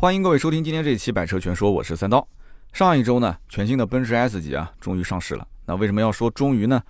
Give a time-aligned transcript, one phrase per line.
[0.00, 2.24] 欢迎各位收听今天这一期《百车全说》，我是三刀。
[2.72, 5.44] 上一周呢，全新的奔驰 S 级啊，终于上市了。
[5.66, 6.80] 那为什么要说终于呢？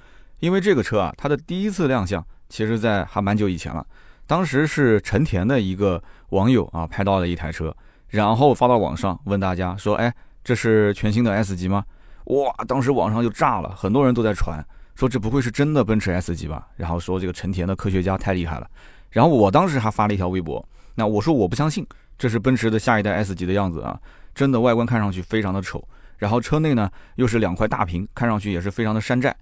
[0.41, 3.83] 因为这个车啊，它的第一次亮相，其实在还蛮久以前了。
[4.27, 6.03] 当时是成田的一个
[6.33, 7.75] 网友啊，拍到了一台车，
[8.09, 10.13] 然后发到网上问大家说：“哎，
[10.45, 11.83] 这是全新的 S 级吗？”
[12.29, 14.63] 哇，当时网上就炸了，很多人都在传，
[14.95, 16.69] 说这不会是真的奔驰 S 级吧？
[16.77, 18.69] 然后说这个成田的科学家太厉害了。
[19.09, 20.63] 然后我当时还发了一条微博，
[20.95, 21.87] 那我说我不相信。
[22.19, 23.99] 这是奔驰的下一代 S 级的样子啊，
[24.35, 25.83] 真的外观看上去非常的丑，
[26.17, 29.35] 然后车内呢又是两块大屏，看上去也是非常的山寨。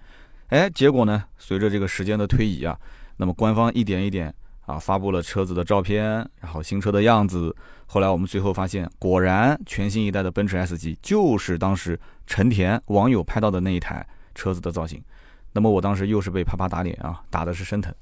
[0.49, 2.79] 哎，结果呢，随着这个时间的推移啊，
[3.17, 4.33] 那么官方一点一点
[4.67, 6.05] 啊发布了车子的照片，
[6.41, 7.55] 然后新车的样子。
[7.87, 15.03] 后来我们最后发现，果然全新一代的奔驰 S 级就是当时陈田网友拍到的那一台车子的造型。
[15.53, 17.95] 那么我当时又是被啪啪打脸啊，打的是生疼。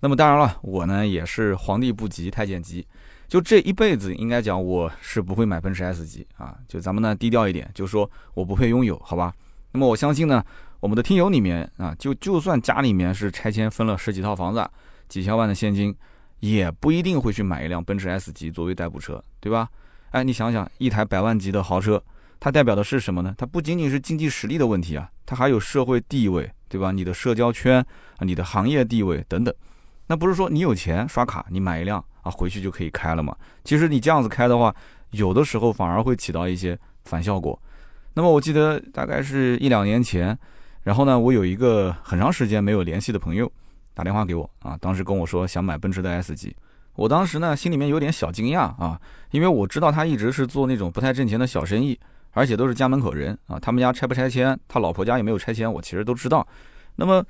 [0.00, 2.86] 那么当然了，我呢也是皇帝不急太监急。
[3.28, 6.56] 就这一辈子，应该讲我是不会买奔驰 S 级啊。
[6.66, 9.32] 就咱们呢低调一点，就说我不配拥有，好吧？
[9.72, 10.42] 那么我相信呢，
[10.80, 14.66] 我们的听友里面啊，就就算家里面是拆迁分了十几套房子，
[15.08, 15.94] 几千万的现金，
[16.40, 19.68] 也不一定会去买一辆奔驰 S 级作为代步车，对吧？
[20.12, 22.02] 哎，你想想，一台百万级的豪车，
[22.40, 23.34] 它代表的是什么呢？
[23.36, 26.92] 它不仅仅是经济实力的问题啊，它还有社会地位，对吧？
[26.92, 27.84] 你的社交圈
[28.16, 29.54] 啊，你的行业地位等等。
[30.06, 32.02] 那不是说你有钱刷卡，你买一辆。
[32.30, 33.34] 回去就可以开了嘛？
[33.64, 34.74] 其实你这样子开的话，
[35.10, 37.60] 有的时候反而会起到一些反效果。
[38.14, 40.36] 那么我记得大概是一两年前，
[40.82, 43.50] 然后呢，我有一个很长时间没有联系的朋友
[43.94, 46.56] 打电话给我啊，当时跟我说想买奔驰的 S 级。
[46.94, 51.98] 我当时呢心里面有点小惊讶啊，因为我知道他一直是做那种不太挣钱的小生意，
[52.32, 56.44] 而且都是家门口人啊，他们家拆不拆迁，他老婆家有没有拆迁，我其实都知道。
[56.96, 57.24] 那么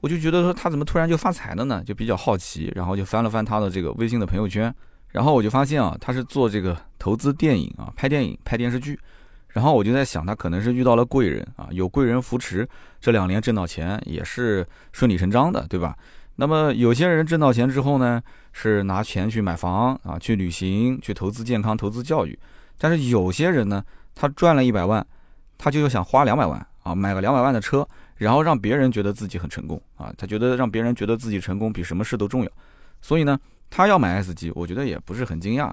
[0.00, 1.82] 我就觉得说他怎么突然就发财了呢？
[1.84, 4.72] 就比较好奇，然后就翻了翻他的这个微信的朋友圈，
[5.08, 8.98] 然后我就发现啊，他是做这个投资电影啊，拍电影、拍电视剧。
[9.48, 12.68] 然后我就在想，他可能是遇到了贵人啊，有贵人扶持，
[13.00, 15.96] 这两年挣到钱也是顺理成章的，对吧？
[16.36, 18.22] 那么有些人挣到钱之后呢，
[18.52, 22.38] 是拿钱去买房啊，去旅行，去投资健康、投资教育。
[22.78, 23.82] 但是有些人呢，
[24.14, 25.04] 他赚了一百万，
[25.56, 27.88] 他就想花两百万啊，买个两百万的车。
[28.18, 32.50] 然后让别人觉得自己很成功啊，他觉得让别人觉得自己成功比什么事都重要，
[33.00, 33.38] 所以呢，
[33.70, 35.72] 他要买 S 级，我觉得也不是很惊讶。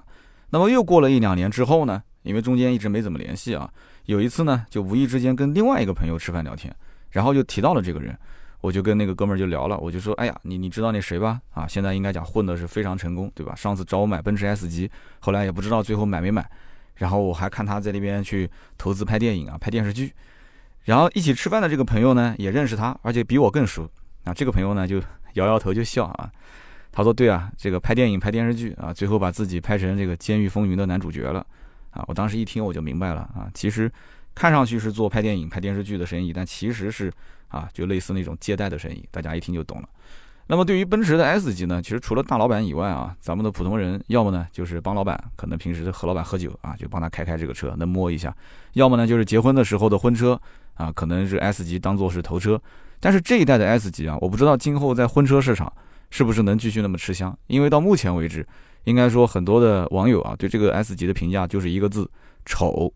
[0.50, 3.68] 那么又过了一两年之后呢，因为中间一直没怎么联系啊，
[4.04, 6.74] 有一次呢，就无意之间跟另外一个朋友吃饭聊天，
[7.10, 8.16] 然后就提到了这个人，
[8.60, 11.40] 我就跟那个哥们儿就聊了，我就说，哎呀，你你知道那谁吧？
[11.52, 13.56] 啊，现在应该讲混的是非常成功，对吧？
[13.56, 16.48] 上次找我买奔驰 S 级，后来也不知道最后买没买，
[16.94, 18.48] 然后我还看他在那边去
[18.78, 20.12] 投资拍电影啊，拍电视剧。
[20.86, 23.88] 然后一起吃饭的这个朋友呢，也认识他，而且比我更熟。
[24.24, 25.00] 那，这个朋友呢就
[25.34, 26.30] 摇摇头就笑啊，
[26.92, 31.44] 他说：“对啊，这个拍电影、拍电视剧啊，最后把自己拍成这个《监狱风云》的男主角了。”
[31.90, 33.90] 啊，我当时一听我就明白了啊，其实
[34.34, 37.12] 看上去是做拍电影、拍电视剧的生意，但其实是
[37.48, 39.04] 啊，就类似那种借贷的生意。
[39.10, 39.88] 大家一听就懂了。
[40.48, 48.30] 那么对于奔驰的 S 级呢，其实除了大老板以外啊，咱们的普通人要么呢就是帮老板，可能平时和老板喝酒啊，就帮他开开这个车，能摸一下；
[48.74, 50.40] 要么呢就是结婚的时候的婚车。
[50.76, 52.60] 啊，可能是 S 级当做是头车，
[53.00, 55.72] 但是这一代的 S 级啊，我不知道今后在婚车市场
[56.10, 57.34] 是不是能继续那么吃香。
[57.46, 58.46] 因为到目前为止，
[58.84, 62.06] 应该说很多的网友啊，对这个 S 级的评价就是一个字
[62.44, 62.92] 丑。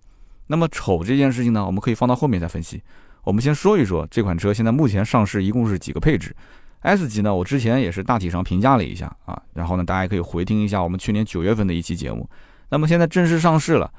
[0.48, 2.82] 那么丑这件事情呢，我们可以放到后面再分析。
[3.24, 6.36] 我们先说一说这款车现在目前上市一共是几个配置。
[6.80, 12.28] S 级呢，我之前也是大体上评价了一下啊，然后呢，大家可以回听一下我们去年九月份的一期节目。
[12.70, 13.90] 那么现在正式上市了。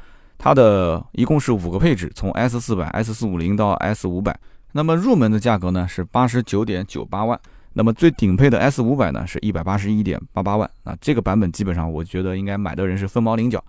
[0.44, 4.36] 它的一共是五个配置，从 S 四百、S 四五零到 S 五百。
[4.72, 7.40] 那么入门的价格呢是八十九点九八万，
[7.74, 10.68] 那么最顶配的 S 五百呢是一百八十一点八八万。
[10.84, 13.64] 啊，这个版本基本上我觉得应该买的人是凤毛麟角。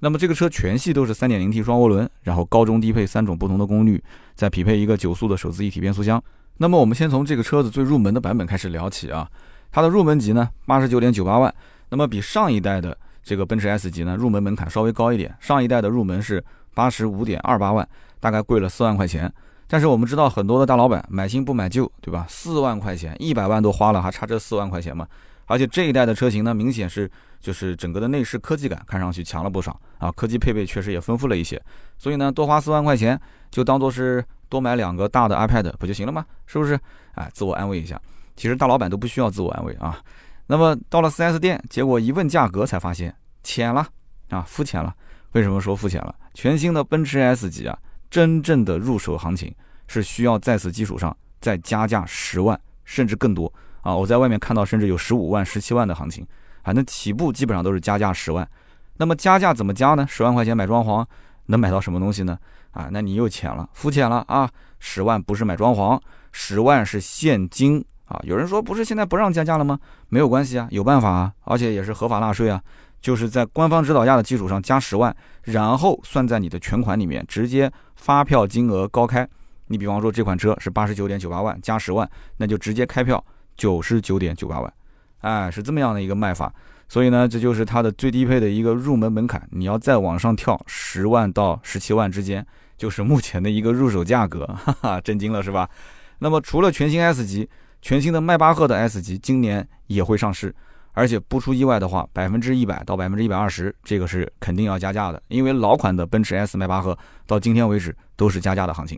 [0.00, 4.02] 那么这个车全系都是三点零 T 双涡轮，然后高中低配三种不同的功率，
[4.34, 6.20] 再匹配一个九速的手自一体变速箱。
[6.58, 9.28] 那么我们先从这个车子最入门的版本开始聊起啊，
[9.70, 11.54] 它的入门级呢八十九点九八万，
[11.90, 12.96] 那么比上一代的。
[13.28, 16.40] 这个奔驰 S 级呢，入门门槛稍微高一点，上一代的入门是
[16.74, 17.88] 八十五点二八万，
[18.20, 19.28] 大概贵了四万块钱。
[19.66, 22.24] 但是我们知道很多的大老板买新不买旧，对吧？
[22.28, 25.08] 四万块钱，一百万都花了，还差这四万块钱吗？
[25.46, 27.10] 而且这一代的车型呢，明显是
[27.40, 31.60] 就是整个的内饰科技感看上去强了不少啊，科技配备确实也丰富了一些。
[31.96, 36.24] 所以呢，多花四万块钱就当做是多买两个大的 iPad 不就行了吗？
[36.46, 36.78] 是不是？
[37.14, 38.00] 哎，自我安慰一下，
[38.36, 39.98] 其实大老板都不需要自我安慰啊。
[40.46, 43.86] 那么到了 4S 店，结果一问价格，才发现浅了
[44.30, 44.94] 啊，肤浅了。
[45.32, 46.14] 为什么说肤浅了？
[46.34, 47.78] 全新的奔驰 S 级啊，
[48.10, 49.54] 真正的入手行情
[49.86, 53.52] 是需要在此基础上再加价十万，甚至更多
[53.82, 53.94] 啊！
[53.94, 56.26] 我在外面看到甚至有十五万、十七万的行情，
[56.66, 58.46] 反正起步基本上都是加价十万。
[58.96, 60.04] 那么加价怎么加呢？
[60.08, 61.06] 十万块钱买装潢
[61.46, 62.36] 能买到什么东西呢？
[62.72, 64.50] 啊，那你又浅了，肤浅了啊！
[64.80, 65.96] 十万不是买装潢，
[66.32, 68.20] 十万是现金啊！
[68.24, 69.78] 有人说不是现在不让加价了吗？
[70.08, 72.60] 没有关系啊，有办法啊，而且也是合法纳税啊，
[73.00, 79.24] 就是在官方指导价的基础上加十万，然后算在你的全款里面，直接发票金额高开。
[79.68, 83.24] 你比方说这款车是八十九点九八万加十万，那就直接开票
[83.56, 84.72] 九十九点九八万，
[85.20, 86.52] 哎，是这么样的一个卖法。
[86.88, 89.42] 所以呢，这就是它的最低配的一个入门门槛。
[89.50, 92.46] 你要再往上跳，十万到十七万之间，
[92.76, 95.68] 就是目前的一个入手价格，哈哈，震惊了是吧？
[96.20, 97.48] 那么除了全新 S 级，
[97.82, 100.54] 全新的迈巴赫的 S 级今年也会上市，
[100.92, 106.96] 而且不出意外的话，百分之一百到百分之一百二十，这个是肯定要加价的，因为老款的奔驰 S 迈巴赫
[107.26, 108.96] 到今天为止都是加价的行情。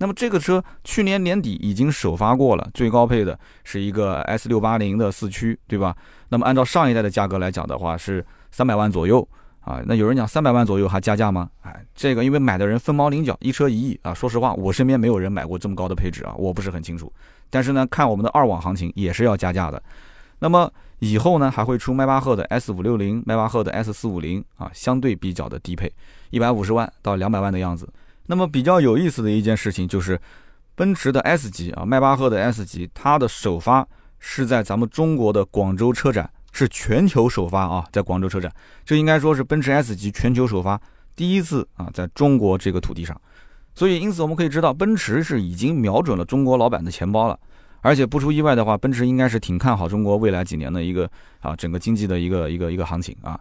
[0.00, 5.94] 那么这个车去年年底已经首发过了，最高配的是一个 S 六八零的四驱，对吧？
[6.30, 9.28] 那么按照上一代的价格来讲的话，是三百万左右
[9.60, 9.82] 啊。
[9.84, 11.50] 那有人讲三百万左右还加价吗？
[11.60, 14.14] 哎，这个因为买的人凤毛麟角，一车一亿啊。
[14.14, 17.12] 说实话，我身边没有人买过这么高的配置啊，我不是很清楚。
[17.50, 19.82] 但是呢，看我们的二网行情也是要加价的。
[20.38, 25.92] 那么以后呢，还会出迈巴赫的 S 五六零、迈巴赫的 S 四五零啊，相对比较的低配，
[26.30, 27.86] 一百五十万到两百万的样子。
[28.30, 30.16] 那么比较有意思的一件事情就是，
[30.76, 33.84] 奔驰的 S 级啊，迈巴赫的 S 级，它的首发
[34.20, 38.48] 是在咱们中国的广州车展，是全球首发啊，在广州车展，
[38.84, 40.80] 这应该说是奔驰 S 级全球首发
[41.16, 43.20] 第一次啊，在中国这个土地上，
[43.74, 47.36] 所以因此我们可以知道，奔驰是已经瞄准了中国老板的钱包了，
[47.80, 51.10] 而且不出意外的话，奔驰应该是挺看好中国未来几年的一个
[51.40, 53.40] 啊整个经济的一个一个一个行情啊。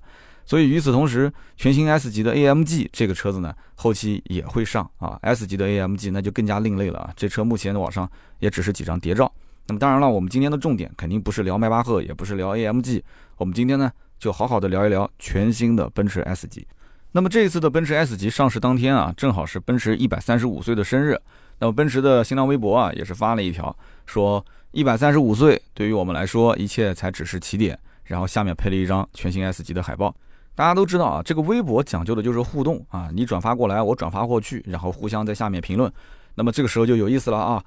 [0.50, 5.16] 所以与此同时，全新 S 级的 AMG 这个车子呢，后期也会上啊。
[5.22, 7.14] S 级的 AMG 那就更加另类了啊。
[7.16, 8.10] 这车目前的网上
[8.40, 9.32] 也只是几张谍照。
[9.68, 13.00] 那么当然了，我们今天的重点肯定不是聊迈巴赫，也不是聊 AMG。
[13.38, 16.66] 我们今天呢，就好好的聊一聊全新的奔驰 S 级。
[17.12, 21.16] 那么这一次的奔驰 S 级上市当天啊，正好是奔驰一百三十五岁的生日。
[21.60, 27.78] 那么奔驰的新浪微博啊，也是发了一条，说一百三十五岁对于我们来说，一切才只是起点。
[28.06, 30.12] 然后下面配了一张全新 S 级的海报。
[30.60, 35.90] 大家都知道啊，这个微博讲究的就是互动啊，你转发过来，我转发过去，然后互相在下面评论。
[36.36, 37.64] 那么这个时候就有意思了啊，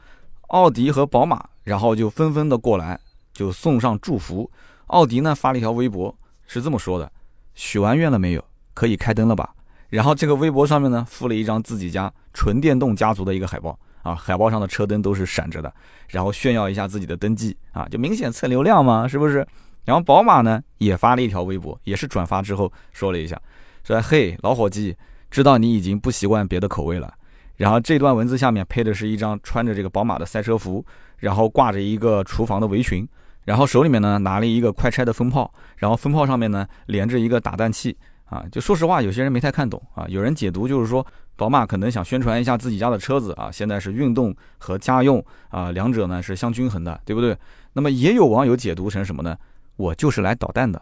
[0.48, 3.00] 奥迪和宝马，然后就纷纷的过来，
[3.32, 4.50] 就送上祝福。
[4.88, 6.14] 奥迪呢发了一条微博，
[6.46, 7.10] 是这么说的：
[7.54, 8.44] 许完愿了没有？
[8.74, 9.54] 可以开灯了吧？
[9.88, 15.74] 然后这个微博上面呢附了一张自己家纯电动家族的一个海报啊，海报上的车灯都是闪着的，
[16.08, 19.48] 然后炫耀一下自己的登记啊，就明显蹭流量嘛，是不是？
[19.84, 23.40] 然后宝马呢也发了一条微博，也是转发之后说了一下，
[23.84, 24.96] 说：“嘿，老伙计，
[25.30, 27.12] 知道你已经不习惯别的口味了。”
[27.56, 30.84] 然后这段文字下面配的是一张穿着这个宝马的赛车服，
[31.18, 33.06] 然后挂着一个厨房的围裙，
[33.44, 38.44] 然后手里面呢拿了一个快拆的风炮，然后风炮上面呢连着一个打蛋器啊。
[38.50, 40.06] 就说实话，有些人没太看懂啊。
[40.08, 41.06] 有人解读就是说，
[41.36, 47.36] 宝马可能想宣传一下自己家的车子啊，现在是运动和家用啊两者呢是相均衡的，对不对？
[47.74, 49.36] 那么也有网友解读成什么呢？
[49.82, 50.80] 我就是来捣蛋的，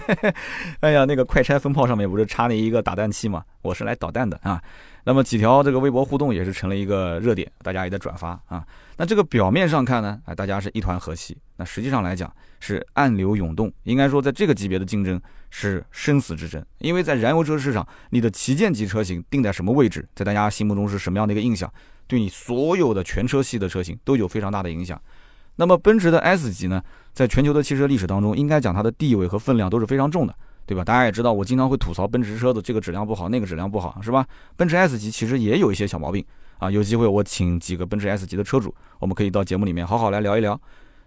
[0.80, 3.44] 哎呀，那个快拆风炮上面不是插了一个打蛋器吗？
[3.60, 4.58] 我是来捣蛋的啊。
[5.04, 8.66] 那么几条这个微博互动也是成了一个热点，大家也在转发啊。
[8.96, 13.70] 那这个表面上看呢，啊，大家是一团和气，那实际上来讲是暗流涌动。
[13.82, 21.70] 应该说，在这个级别的竞争是生死之争，因为在燃油车市场，你的旗舰级车型定在什么位置，在大家心目中是什么样的一个印象，
[22.06, 24.98] 对你所有的全车系的车型都有非常大的影响。
[25.56, 26.82] 那么奔驰的 S 级呢，
[27.12, 30.34] 在全球的汽车历史当中，应该讲它的地位和分量都是非常重的，
[30.66, 30.84] 对吧？
[30.84, 34.26] 大家也知道，我经常会吐槽奔驰车的这个质量不好，那个质量不好，是吧？
[34.56, 36.24] 奔驰 S 级其实也有一些小毛病
[36.58, 36.70] 啊。
[36.70, 40.60] 有机会我请几个奔驰 S 级的车主，我们可以到节目里面好好来聊一聊。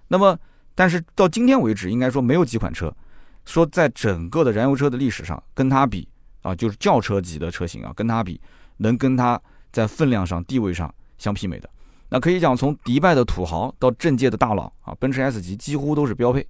[0.08, 0.38] 那么，
[0.74, 2.96] 但是到今天为止，应该说没有几款车，
[3.44, 6.08] 说在整个的燃油车的历史上跟它比
[6.44, 8.40] 啊，就是轿车级的车型啊，跟它比
[8.78, 9.42] 能跟它
[9.74, 11.70] 在分量上、地位上相媲美的。
[12.10, 16.48] 那可以讲，从迪拜的土豪到政界的大佬啊，奔驰 S 级几乎都是标配。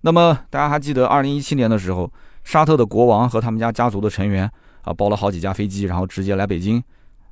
[0.00, 2.10] 那么大家还记得，二零一七年的时候，
[2.42, 6.82] 沙特的国王和他们家家族的成员啊，包了好几架飞机，然后直接来北京。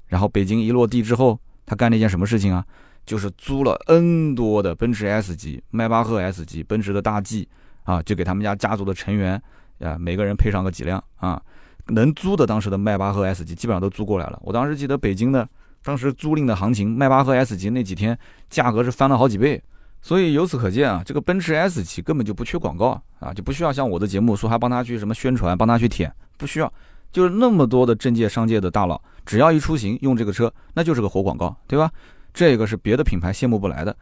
[0.08, 2.62] 然后北京一落地之后，他干了一件什么事情啊？
[3.06, 7.48] 就是租了 N 多的奔驰 S 级、迈巴赫 S 级、奔驰的大 G
[7.84, 9.42] 啊，就给他们家家族的成员
[9.80, 11.42] 啊，每个人配上个几辆啊，
[11.86, 14.38] 能租的当时的迈巴赫 S 级基本上都租过来了。
[14.42, 15.48] 我当时记得北京的。
[15.82, 18.16] 当时租赁的行情，迈巴赫 S 级那几天
[18.48, 19.62] 价格是翻了好几倍，
[20.00, 26.72] 所以由此可见啊，这个奔驰 S 级根本就不缺广告啊，就不需要像我的节目说还帮他去什么宣传，帮他去舔，不需要，
[27.10, 31.90] 就是那么多的政界商界的大佬，只要一出行用这个车，那就是个活广告，对吧？
[32.32, 33.94] 这个是别的品牌羡慕不来的。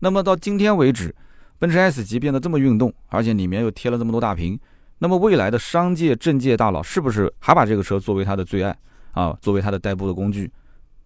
[0.00, 1.14] 那么到今天为止，
[1.58, 4.58] 奔驰 S 级变得这么运动，而且里面又贴了这么多大屏，
[4.98, 8.76] 那么未来的商界、政界大佬是不是还把这个车作为他的最爱
[9.12, 10.50] 啊，作为他的代步的工具？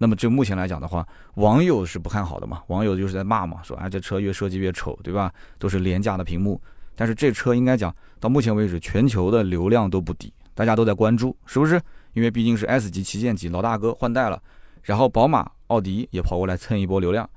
[0.02, 2.60] 那么就目前来讲的话，网友是不看好的嘛？
[2.66, 5.32] 网友就是在骂嘛，说啊这车越设计越丑，对吧？
[5.60, 6.60] 都是廉价的屏幕。
[6.96, 11.80] 但是这车应该讲到目前为止，全球的流量都不低，大家都在关注，是不是？
[12.14, 14.42] 因为毕竟是 S 级旗舰级老大哥换代了，
[14.82, 17.30] 然后宝马、奥迪也跑过来蹭一波流量。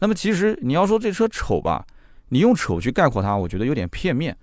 [0.00, 1.86] 那么其实你要说这车丑吧，
[2.30, 4.36] 你用丑去概括它，我觉得有点片面。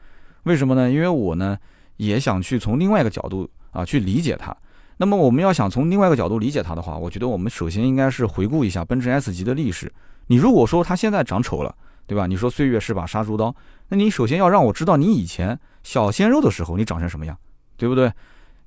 [0.43, 0.89] 为什么呢？
[0.89, 1.57] 因为我呢
[1.97, 4.55] 也想去从另外一个角度啊去理解它。
[4.97, 9.91] 那么我们要想从另外一个角度理解它的话，我觉得我们首先应该是回顾一下奔驰 S 级的历史。
[10.27, 11.75] 你如果说它现在长丑了，
[12.07, 12.27] 对吧？
[12.27, 13.53] 你说岁月是把杀猪刀，
[13.89, 17.37] 那你首先要让我知道你以前小鲜肉的时候你长成什么样，
[17.77, 18.11] 对不对？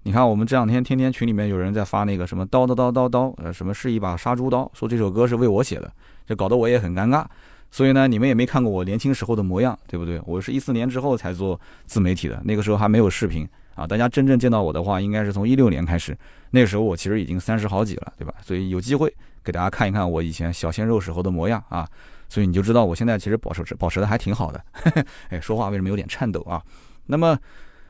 [0.05, 5.91] 你看我们这两天天天群里面有人在发那个什么刀刀刀刀刀，呃，什么是一把杀猪刀，说这首歌是为我写的，
[6.27, 7.25] 这搞得我也很尴尬。
[7.71, 10.21] 所以呢，你们也没看过我年轻时候的模样，对不对？
[10.25, 13.47] 我是一四年之后才做自媒体的，那个时候还没有视频
[13.79, 13.87] 啊。
[13.87, 16.17] 大家真正见到我的话，应该是从一六年开始，
[16.51, 18.35] 那个时候我其实已经三十好几了，对吧？
[18.43, 21.89] 所以有机会给大家看一看我以前小鲜肉时候的模样啊。
[22.29, 24.63] 所以你就知道我现在其实保持保持的还挺好的。
[24.73, 26.61] 嘿 嘿哎，说话为什么有点颤抖啊？
[27.07, 27.39] 那么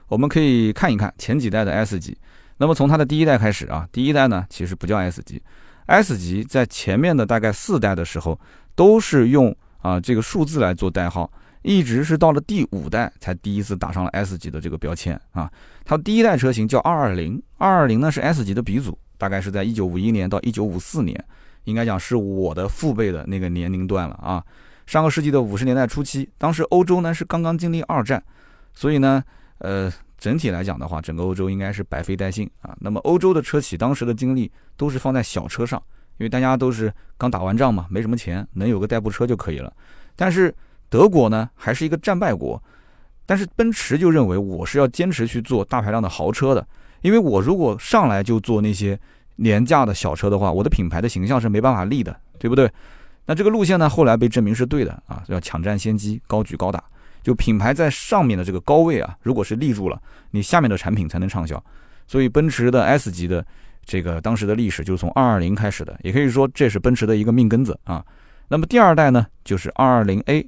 [0.07, 2.17] 我们可以看一看前几代的 S 级。
[2.59, 5.43] 那么从它的第一代开始啊，第一代呢其实不叫 S 级
[5.87, 8.39] ，S 级在前面的大概四代的时候
[8.75, 9.57] 都是用。
[9.81, 11.31] 啊，这个数字来做代号，
[11.63, 15.51] 一直是到了第五代才第一次打上了 S 级的这个标签啊。
[15.85, 21.25] 它第一代车型叫220，220呢是 S 级的鼻祖，大概是在1951年到1954年，
[21.65, 24.45] 应该讲是我的父辈的那个年龄段了啊。
[24.87, 28.23] 上个世纪的五十年代初期，当时欧洲呢是刚刚经历二战，
[28.73, 29.23] 所以呢，
[29.59, 32.77] 呃，整体来讲的话，整个欧洲应该是百废待兴啊。
[32.81, 35.83] 那么欧洲的车企当时的精力都是放在小车上。
[36.19, 39.73] 因为大家都是刚打完仗嘛，没什么钱，能有个代步车就可以了。
[40.17, 40.53] 但是
[40.89, 42.63] 德国呢，还是一个战败国。
[43.27, 46.67] 但是奔驰就认为我是要坚持去做大排量的豪车的，
[47.03, 48.99] 因为我如果上来就做那些
[49.37, 52.71] 廉价的小车的话，我的品牌的形象是没办法立的，对不对？
[53.27, 56.83] 那这个路线呢，后来被证明是对的啊，要抢占先机，高举高打。
[57.23, 61.63] 就品牌在上面的这个高位啊，如果是立住了，你下面的产品才能畅销。
[62.07, 63.45] 所以奔驰的 S 级的。
[63.91, 68.05] 这个当时的历史就是从二二零开始的，也可以说这是奔驰的一个命根子啊。
[68.49, 70.47] 那么第二代呢，就是二二零 A，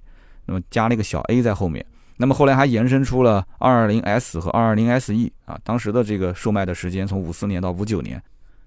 [0.51, 1.85] 那么加了一个小 a 在后面。
[2.17, 5.15] 那么后来还延伸出了二二零 S 和二二零 SE
[5.45, 5.57] 啊。
[5.63, 8.21] 当时的这个售卖的时间从五四年到五九年。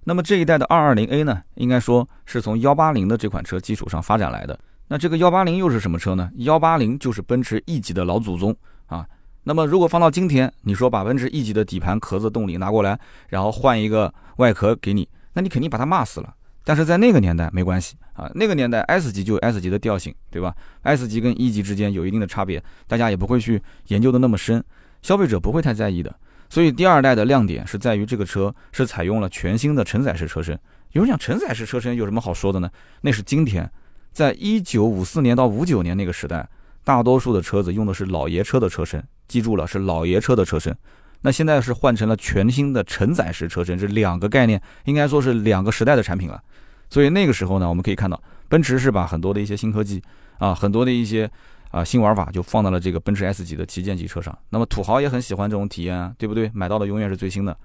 [0.06, 4.58] 那么这一代的二二零 A 呢，应该说是从幺八零的这款车基础上发展来的。
[4.88, 6.32] 那这个幺八零又是什么车呢？
[6.38, 9.06] 幺八零就是奔驰 E 级的老祖宗啊。
[9.44, 12.98] 那么如果放到今天，你说把奔驰 E 级的底盘壳子动力拿过来，
[13.28, 16.34] 然后换一个外壳给你，那你肯定把它骂死了。
[16.64, 24.64] 但是在那个年代没关系啊，那个年代 S 级就有 S 级的调性，对吧？S 级跟 E 级之间有一定的差别，大家也不会去研究的那么深，
[25.02, 26.14] 消费者不会太在意的。
[26.50, 30.58] 所以第二代的亮点是在于这个车是采用了全新的承载式车身。
[30.92, 32.70] 有人讲承载式车身有什么好说的呢？
[33.02, 33.70] 那是今天，
[34.12, 36.48] 在一九五四年到五九年那个时代，
[36.84, 39.04] 大多数的车子用的是老爷车的车身。
[39.28, 40.78] 记住了，是老爷车的车身，
[41.24, 46.42] 那现在是换成了全新的承载式车身，这两个概念应该说是两个时代的产品了。
[46.90, 50.00] 所以那个时候呢，我们可以看到，奔驰是把很多的一些新科技
[50.38, 51.30] 啊，很多的一些
[51.72, 54.38] 啊新玩法就放到了这个奔驰 S 级的旗舰级车上。
[54.50, 56.52] 那么土豪也很喜欢这种体验啊，对不对？
[56.54, 57.58] 买到的永远是最新的。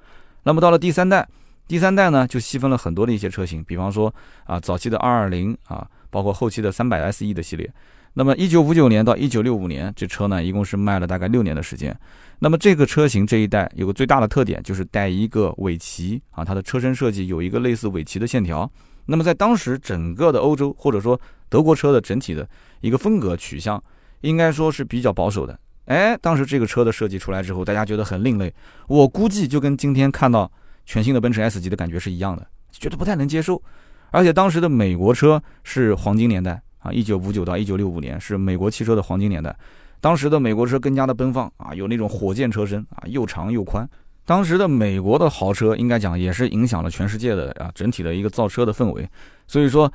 [0.45, 1.29] 那么到了第三代，
[1.67, 7.71] 第三代呢就细分了很多的一些车型，比方说啊早期的220啊，包括后期的 300SE 的系列。
[8.15, 11.97] 那么，一九五九年到一九六五年，这车呢一共是卖了大概六年的时间。
[12.41, 18.69] 那么这个车型这一代有个最大的特点，就是带一个尾鳍啊，它的车身设计有一个类似尾鳍的线条。
[19.07, 22.49] 那么在当时整个的欧洲或者说德国车的整体的
[22.81, 23.83] 一个风格取向，
[24.23, 25.59] 应该说是比较保守的。
[25.87, 28.53] 哎，当时这个车的设计出来之后，大家觉得很另类。
[28.89, 30.51] 我估计就跟今天看到
[30.85, 33.63] 全新的奔驰 S 级的感觉是一样的，觉得不太能接受。
[34.11, 36.61] 而且当时的美国车是黄金年代。
[36.79, 39.55] 啊，一九五九到一九六五年是美国汽车的黄金年代，
[40.01, 43.89] 当时的美国车更加的奔放啊，有那种火箭车身啊，又长又宽。
[44.25, 49.09] 当时的美国的豪车应该讲也是影响了全世界的啊整体的一个造车的氛围。
[49.47, 49.91] 所以说，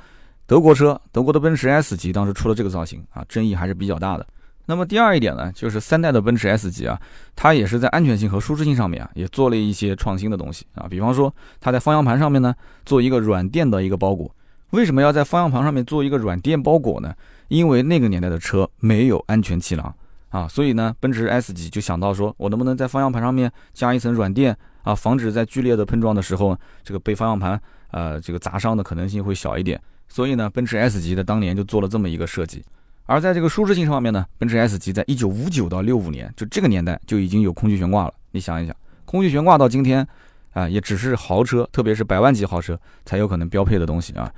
[0.48, 4.26] 德国车，德国的奔驰 S 级当时出了这个造型啊，争议还是比较大的。
[4.66, 7.00] 那么第二一点呢，就是三代的奔驰 S 级啊，
[7.36, 14.34] 它也是在安全性和舒适性上面啊，也做了一些创新的东西啊，比方说它在方向盘上面呢，做一个软垫的一个包裹。
[14.74, 17.14] 为什么要在方向盘上面做一个软垫包裹呢？
[17.48, 19.94] 因为那个年代的车没有安全气囊
[20.30, 27.62] 啊，所以呢，奔驰 S 级就想到说，我能不能在方向盘上面加一层软垫啊，防止在剧烈的碰撞的时候，这个被方向盘
[27.92, 29.80] 呃这个砸伤的可能性会小一点。
[30.08, 32.64] 所以呢，奔驰 S 级的当年就做了这么一个设计。
[33.06, 38.14] 而在这个舒适性方面呢，奔驰 S 级在一九五九到六五年，就这个年代就已经有空气悬挂了。
[38.32, 38.76] 你想一想，
[39.06, 40.08] 空气悬挂到今天，
[40.54, 44.34] 啊，也只是豪车，特别是百万级豪车才有可能标配的东西啊。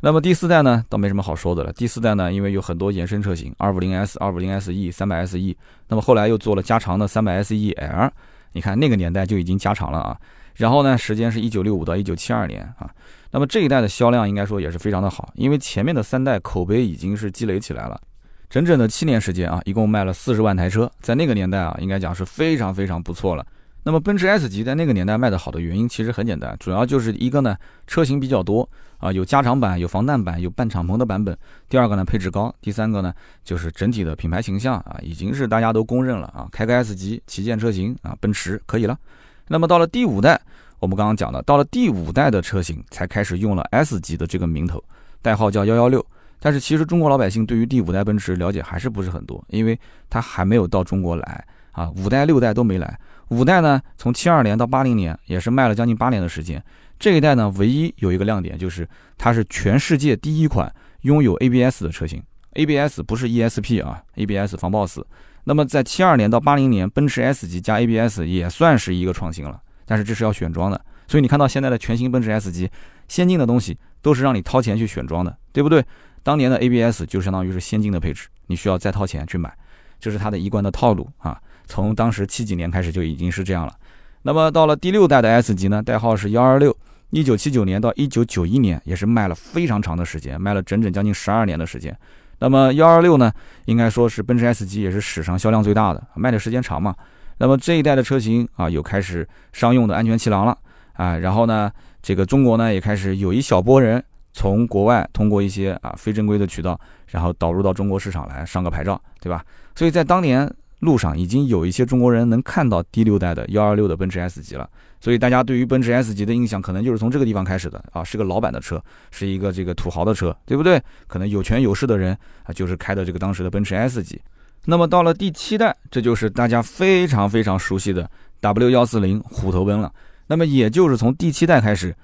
[0.00, 1.72] 那么第四代呢，倒没什么好说的了。
[1.72, 5.56] 第四代呢，因为有很多衍生车型，二五零 S、二五零 SE、三百 SE，
[5.88, 8.10] 那么后来又做了加长的三百 SE L。
[8.52, 10.16] 你看那个年代就已经加长了啊。
[10.54, 12.90] 然后呢，时间是一九六五到一九七二年啊。
[13.30, 18.00] 那么这一代的销量应该说也是非常的好，因为前面的三代口碑已经是积累起来了。
[18.48, 23.44] 整整的七年时间啊，一共卖了四十万台车，在那个年代啊，应该讲是非常非常不错了。
[23.86, 31.38] 那么奔驰 S 级在那个年代卖的好的原因其实很简单，主要就是一个呢，车型比较多啊，有加长版、有防弹版、有半敞篷的版本。
[31.68, 32.52] 第二个呢，配置高。
[32.60, 33.14] 第三个呢，
[33.44, 38.98] 就是整体的品牌形象啊，已经是大家都公认了啊，开个 S 级旗舰车型啊，奔驰可以了。
[39.46, 40.40] 那么到了第五代，
[40.80, 44.82] 我们刚刚讲的，到了第五代的车型才开始用了 S 级的这个名头，
[45.22, 46.04] 代号叫幺幺六。
[46.40, 49.78] 但是其实中国老百姓对于第五代奔驰了解还是不是很多，因为
[50.10, 52.98] 它还没有到中国来啊，五代六代都没来。
[53.28, 56.62] 五代呢，从七二年到八零年也是卖了将近八年的时间。
[56.98, 62.22] 这一代呢，唯一有一个亮点就是它是全世界第一款拥有 ABS 的车型。
[62.54, 65.06] ABS 不是 ESP 啊，ABS 防抱死。
[65.44, 69.60] 那么在七二年到八零年，奔驰 S 级加 ABS 也算是一个创新了。
[69.84, 72.68] 但是这是要选装的，所以你看到现在的全新奔驰 S 级，
[73.06, 75.84] 先进的东西都是让你掏钱去选装的，对不对？
[76.22, 79.56] 当年的 ABS 就相当于是先进的配置，你需要再掏钱去买，
[80.00, 81.40] 这是它的一贯的套路啊。
[81.66, 83.74] 从当时七几年开始就已经是这样了。
[84.22, 86.76] 那么到了第六代的 S 级呢，代号是幺二六，
[87.10, 91.96] 一九七九年到一九九一年也是卖了非常长的时间，卖了整整将近十二年的时间。
[92.38, 93.32] 那么幺二六呢，
[93.66, 96.94] 应该说是奔驰 S 级也是史上销量最大的，卖的时间长嘛。
[97.38, 100.56] 那么这一代的车型啊，有开始商用的安全气囊了
[100.94, 101.70] 啊，然后呢，
[102.02, 104.02] 这个中国呢也开始有一小波人。
[104.38, 109.42] 从国外通过一些啊非正规的渠道，然后导入到中国市场来上个牌照，对吧？
[109.74, 110.46] 所以在当年
[110.80, 114.68] 路上已经有一些中国人能看到第六代的幺二六的奔驰 S 级了。
[115.00, 120.82] 所以大家对于奔驰 S 级的印象可能就是从这个地方开始的啊，是个老板的车，是一个这个土豪的车，对不对？
[121.06, 124.20] 可能有权有势的人啊，就是开的这个当时的奔驰 S 级。
[124.64, 128.10] 那么到了第七代，这就是大家非常非常熟悉的
[128.40, 129.92] W 幺四零虎头奔了。
[130.26, 131.94] 那么也就是从第七代开始。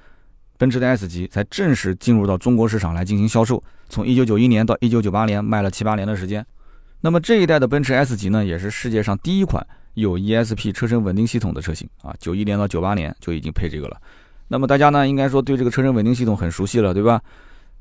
[0.58, 6.46] 奔驰的 S 级才正式进入到中国市场来进行销售，从一九九一年到一九九八年卖了七八年的时间。
[7.04, 14.00] 那么这一代的奔驰 S 级呢，也是世界上第一款有 ESP 车身稳定系统的车型啊，九一年到九八年就已经配这个了。
[14.46, 17.20] 那么大家呢，应该说对这个车身稳定系统很熟悉了，对吧？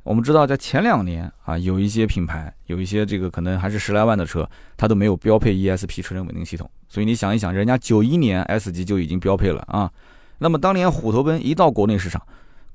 [0.02, 6.68] 我们知道在前两年啊，有一些品牌有一些这个可能还是十来万的车，它都没有标配 ESP 车身稳定系统。
[6.90, 9.92] 所以你想一想，人家九一年 S 级就已经标配了啊。
[10.40, 12.20] 那么当年虎头奔一到国内市场，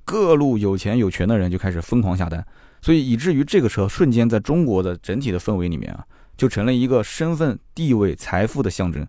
[0.04, 2.46] 各路有钱有权的人就开始疯狂下单，
[2.80, 6.06] 所以以至于这个车瞬间在中国的整体的氛围里面啊，
[6.36, 9.06] 就成了一个身份地位、财富的象征。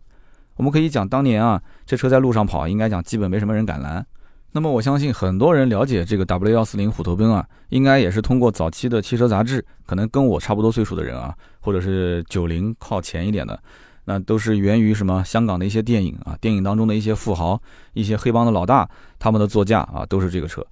[0.56, 4.06] 我们可以讲，当年啊，这车在路上跑，应该讲基本没什么人敢拦。
[4.54, 13.62] 那么我相信很多人了解这个 W 幺四零虎头奔啊，应该也是通过早期的汽车杂志，可能跟我差不多岁数的人啊，或者是九零靠前一点的，
[14.06, 17.62] 那都是源于什么香港的一些电影啊，电影当中的一些富豪、
[17.94, 20.66] 一些黑帮的老大，他们的座驾啊，都是这个车。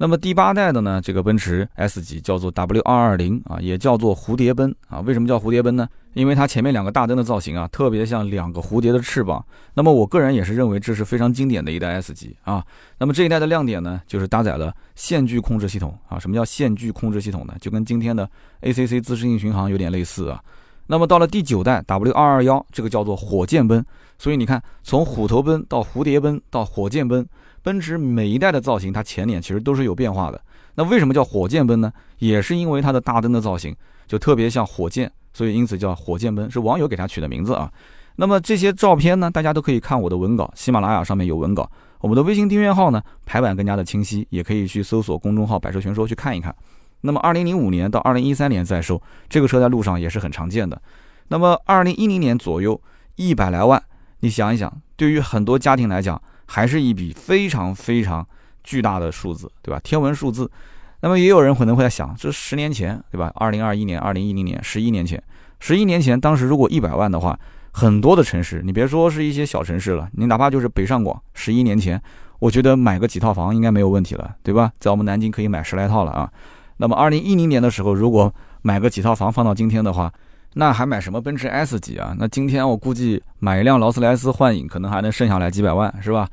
[0.00, 5.00] 那么第八代的呢，这个奔驰 S 级叫做 W 二二零啊，也叫做蝴蝶奔啊。
[5.00, 5.88] 为什么叫蝴蝶奔呢？
[6.14, 9.44] 因为它前面两个大灯的造型啊，特别像两个蝴蝶的翅膀。
[9.74, 12.64] 那么我个人也是认为这是非常经典的一代 S 级啊。
[12.96, 16.16] 那么这一代的亮点呢，就是搭载了线距控制系统啊。
[16.16, 17.54] 什么叫线距控制系统呢？
[17.60, 18.30] 就跟今天的
[18.62, 20.40] ACC 自适应巡航有点类似啊。
[20.86, 23.84] 那么到了第九代 W 二二幺，这个叫做火箭奔。
[24.16, 27.26] 所以你看，从虎头奔到蝴蝶奔到火箭奔。
[27.62, 30.40] 奔驰每一代的造型，它前脸其实都是有变化的。
[30.74, 31.92] 那为什么叫火箭奔呢？
[32.18, 33.74] 也是因为它的大灯的造型
[34.06, 37.70] 就特别像火箭，所以因此叫火箭奔，是网友给它取的名字啊。
[38.16, 41.68] 那么这些照片呢，大家都可以看我的文稿，喜马拉雅上面有文稿。
[42.00, 46.54] 我们的微信订阅号呢，排版更加的清晰，也可以去搜索公众号“百车全说”去看一看。
[47.00, 50.80] 那么二零零五年到二零一三年在售，这个车在路上也是很常见的。
[51.28, 52.80] 那么二零一零年左右，
[53.16, 53.82] 一百来万，
[54.20, 56.20] 你想一想，对于很多家庭来讲。
[56.48, 58.26] 还是一笔非常非常
[58.64, 59.78] 巨大的数字，对吧？
[59.84, 60.50] 天文数字。
[61.00, 63.30] 那么也有人可能会在想，这十年前，对吧？
[63.36, 65.22] 二零二一年、二零一零年，十一年前，
[65.60, 67.38] 十一年前，当时如果一百万的话，
[67.70, 72.02] 很多的城市，你别说是一些小城市了，你哪怕就是北上广，十一年前，
[72.40, 74.72] 我觉得买个几套房应该没有问题了，对吧？
[74.80, 76.28] 在我们南京可以买十来套了啊。
[76.78, 80.12] 那么二零一零年的时候，如果买个几套房放到今天的话，
[80.54, 82.16] 那还买什么奔驰 S 级啊？
[82.18, 86.28] 那今天我估计买一辆劳斯莱斯幻影可能还能剩下来几百万，是吧？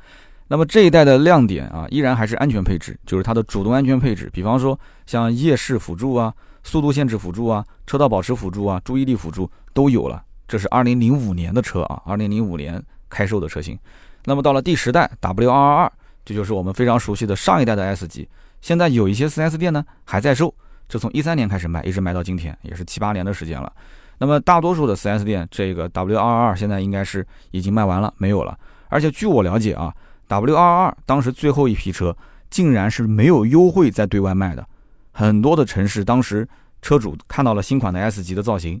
[0.48, 10.22] 那么这一代的亮点啊，依然还是安全配置，就是它的主动安全配置，比方说像夜视辅助啊、速度限制辅助啊、车道保持辅助啊、注意力辅助都有了。
[10.48, 13.76] 这是2005年的车啊，2005年开售的车型。
[14.24, 15.90] 那么到了第十代 W222，
[16.24, 18.28] 这就是我们非常熟悉的上一代的 S 级。
[18.60, 20.54] 现在有一些 4S 店呢还在售，
[20.88, 23.72] 这从13年开始卖，一直卖到今天，也是七八年的时间了。
[24.18, 28.58] 那么大多数的 4S 店，这个 W222 现在应该是已经卖完了，没有了。
[28.88, 29.94] 而且据我了解啊。
[30.28, 32.16] W 二二当时最后一批车
[32.50, 34.66] 竟然是没有优惠在对外卖的，
[35.12, 36.44] 很多的城市当时
[36.82, 38.80] 车主看到了新款的 S 级的造型，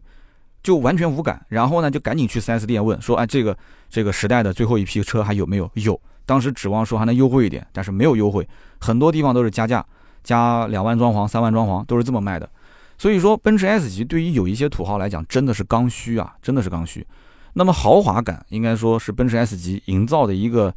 [0.60, 3.56] 就完全无感，然后呢就赶紧去 4S 店问说，哎，这个
[3.88, 5.70] 这个时代的最后一批车还有没有？
[5.74, 8.48] 有，当时指望说还能优惠一点，但是没有优惠，
[8.80, 9.86] 很多地方都是加价，
[10.24, 12.50] 加两万装潢、三万装潢都是这么卖的。
[12.98, 17.06] 所以说，奔驰 S 级对于有一些土豪来讲真的是刚需啊，真的是刚需。
[17.54, 20.74] 那么豪华感应该说是奔驰 S 级营造的一个。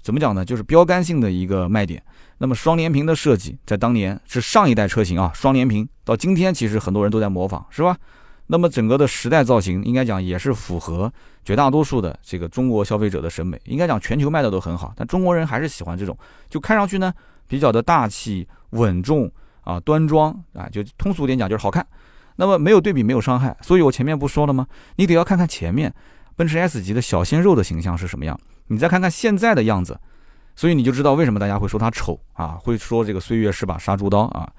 [0.00, 0.44] 怎么讲呢？
[0.44, 2.00] 就是标杆性的一个卖点。
[2.38, 7.96] 那么双联屏的设计，在当年是上一代车型啊，双联屏到今天其实很多人都在模仿，是吧？
[8.46, 11.12] 那么整个的时代造型，应该讲也是符合
[11.44, 13.60] 绝大多数的这个中国消费者的审美。
[13.64, 16.16] 应该讲全球卖的都很好，但中国人还是喜欢这种，
[16.48, 17.12] 就看上去呢
[17.48, 19.30] 比较的大气、稳重
[19.68, 21.86] 啊、端庄啊，就通俗点讲就是好看。
[22.36, 24.66] 那么没有对比没有伤害，所以我前面不说了吗？
[24.96, 25.92] 你得要看看前面
[26.36, 28.38] 奔驰 S 级的小鲜肉的形象是什么样。
[28.68, 30.00] 你再看看现在的样子，
[30.56, 34.50] 所以你就知道为什么大家会说它丑啊，会说这个岁月是把杀猪刀啊。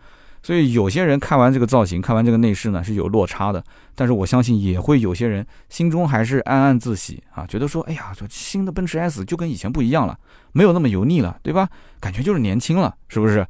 [0.43, 3.63] 所以有些人看完这个造型，看完这个内饰呢是有落差的，
[3.95, 10.17] 但是我相信也会有些人心中还是暗暗自喜啊，觉得说，哎呀，这新的奔驰 S 就跟以前不一样了，
[10.51, 11.67] 没有那么油腻了，对吧？
[11.99, 13.45] 感觉就是年轻了，是不是？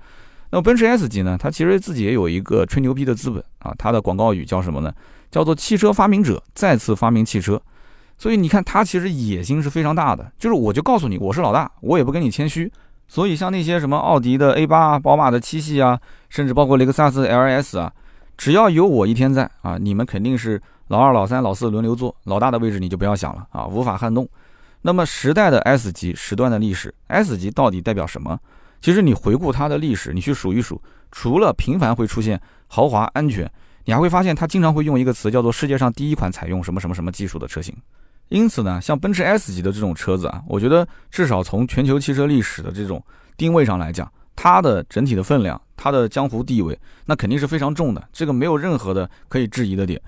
[0.51, 4.91] 那么奔驰 S 级呢，它其实自己也有一个吹牛逼的资本啊，它的广告语叫什么呢？
[5.29, 7.61] 叫做汽车发明者再次发明汽车。
[8.17, 12.71] 所以你看，它其实野心是非常大的，就是我就告诉你，我是老大，我也不跟你谦虚。
[13.07, 17.93] 所以像那些什么奥迪的 A 八啊、宝马的七系啊，甚至包括雷克萨斯 LS 啊，
[18.37, 24.27] 只要有我一天在啊，你们肯定是老二、老三、老四轮流坐，老大的位置你就不要想了啊，无法撼动。
[24.81, 28.37] 那么时代的 S 级时段的历史，S 级到底代表什么？
[28.81, 33.49] 其实你回顾它的历史，你去数一数，除了频繁会出现豪华、安全，
[33.85, 37.75] 你还会发现它经常会用一个词叫做世界上第一款采用什么什么什么技术的车型。
[38.29, 43.03] 因此呢，像奔驰 S 级的这种车子啊，我觉得至少从全球汽车历史的这种
[43.35, 49.99] 定位上来讲，它的整体的分量，它的江湖地位，那肯定是非常重的，这个没有任何的可以质疑的点。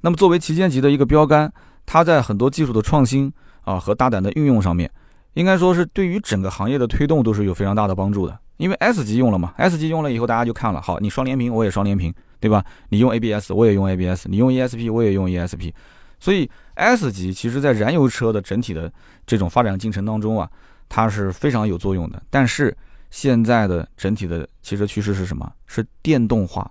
[0.00, 1.52] 那么作为旗舰级的一个标杆，
[1.86, 4.90] 它在很多技术的创新啊和大胆的运用上面，
[5.38, 8.36] 应该说是对于整个行业的推动都是有非常大的帮助的。
[8.56, 12.64] 因为 S 级用了嘛，S 级用了以后，大家就看了，好，你双联屏我也双联屏，对吧？
[12.88, 15.72] 你用 ABS 我也用 ABS，你用 ESP 我也用 ESP。
[16.18, 18.92] 所以 S 级其实，在燃油车的整体的
[19.24, 20.50] 这种发展进程当中啊，
[20.88, 22.20] 它是非常有作用的。
[22.30, 22.76] 但是
[23.12, 25.48] 现在的整体的汽车趋势是什么？
[25.68, 26.68] 是电动化，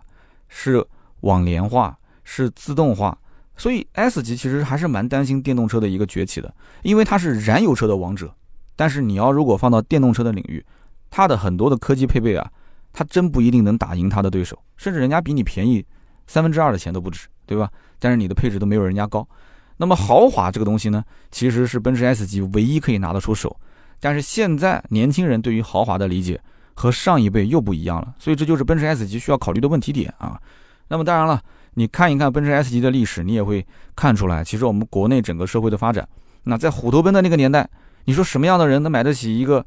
[0.49, 0.85] 是
[1.21, 3.17] 网联化，是自动化。
[3.55, 6.53] 所以 S 级其实还是蛮担心电动车的一个崛起的，
[6.83, 8.29] 因为它是燃油车的王者。
[8.77, 10.65] 但是你要如果放到电动车的领域，
[11.09, 12.49] 它的很多的科技配备啊，
[12.93, 15.85] 它真不一定能打赢它的对手，甚至人家比你便宜
[16.27, 17.69] 三分之二的钱都不止，对吧？
[17.99, 19.27] 但是你的配置都没有人家高，
[19.75, 23.53] 那么豪华这个东西呢，其实是奔驰 S 级唯一可以拿得出手。
[23.99, 26.39] 但是现在年轻人对于豪华的理解
[26.75, 30.39] 和上一辈又不一样了，所以这就是奔驰 S 级需要考虑的问题点啊。
[30.87, 31.41] 那么当然了，
[31.73, 36.07] 你看一看奔驰 S 级的历史，你也会看出来，其实我们国内整个社会的发展，
[36.43, 37.67] 那在虎头奔的那个年代，
[38.07, 39.65] 你说什么样的人能买得起一个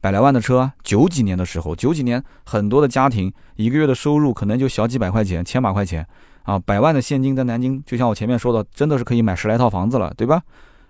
[0.00, 0.72] 百来万的车？
[0.82, 6.06] 九几年的时候，九几年很多的家庭一个月的收入可能就小几百块钱、千把块钱。
[6.44, 10.42] 啊，百万的现金在南京，就像我前面说的，真的是可以买十来套房子了，对吧？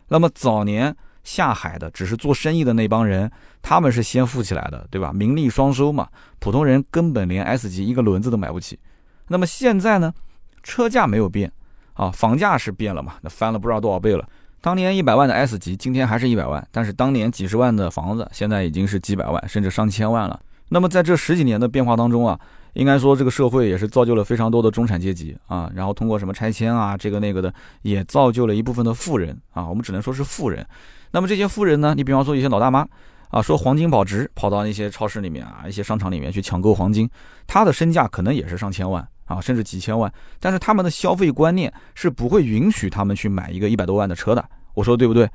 [0.09, 3.29] 那么早年下海的只是做生意的那帮人，
[3.61, 5.13] 他们是先富起来的，对吧？
[5.13, 6.07] 名利双收嘛，
[6.39, 8.79] 普通人根本连 S 级一个轮子都买不起。
[9.27, 10.15] 那么现在呢，
[10.63, 11.53] 车价没有变，
[11.95, 13.17] 啊，房价是变了嘛？
[13.23, 14.25] 那翻了不知道多少倍了。
[14.63, 20.41] 当年一百万的 S 级，今天还是一百万，但是当年几十万的房子，现在已经是几百万，甚至上千万了。
[20.71, 22.41] 那么在这十几年的变化当中啊。
[22.75, 29.69] 应该说，这个社会也是造就了非常多的中产阶级啊，然后通过什么拆迁啊，这个那个的，也造就了一部分的富人啊。
[29.69, 30.67] 我们只能说是富人。
[31.11, 32.89] 那么这些富人呢，你比方说一些老大妈
[33.29, 37.07] 啊，说黄金保值，跑到那些超市里面啊，一些商场里面去抢购黄金，
[37.47, 40.13] 他的身价可能也是上千万啊，甚至几千万。
[40.39, 44.45] 但是他们的消费观念是不会允许他们去买一个一百多万的车的。
[44.75, 45.29] 我说对不对？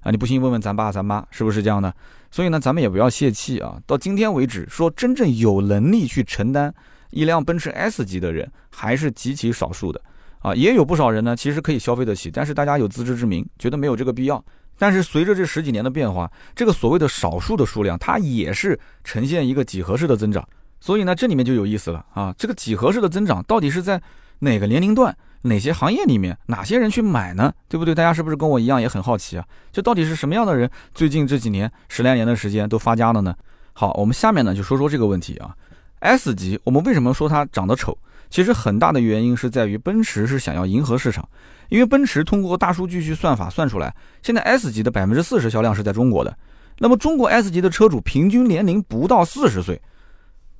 [0.00, 1.94] 啊，你不信问问咱爸咱妈是不是这样的？
[2.30, 3.76] 所以呢，咱们也不要泄气啊。
[3.86, 6.74] 到今天为止，说真正有能力去承担
[7.10, 10.00] 一辆奔驰 S 级的人，还是极其少数的
[10.38, 10.54] 啊。
[10.54, 14.42] 也有不少人呢，其实可以消费得起，但是大家有自知之明，觉得没有这个必要。
[14.78, 20.42] 但是随着这十几年的变化，这个所谓的少数的数量，它也是呈现一个几何式的增长。
[20.80, 22.34] 所以呢，这里面就有意思了啊！
[22.38, 24.00] 这个几何式的增长到底是在
[24.38, 27.52] 哪个年龄段、哪些行业里面、哪些人去买呢？
[27.68, 27.94] 对不对？
[27.94, 29.44] 大家是不是跟我一样也很好奇啊？
[29.70, 33.34] 这到底是什么样的人最近这几年十来年的时间都发家了呢？
[33.74, 35.54] 好，我们下面呢就说说这个问题啊。
[35.98, 37.96] S 级，我们为什么说它长得丑？
[38.30, 41.28] 其实很大的原因是在于奔驰是想要迎合市场，
[41.68, 46.34] 因为奔驰通过大数据去算法算出来，现在 S 级的百分之四十销量是在中国的。
[46.78, 49.78] 那么中国 S 级的车主平均年龄不到四十岁。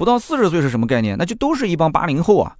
[0.01, 1.15] 不到四十岁是什么概念？
[1.19, 2.57] 那就都是一帮八零后啊！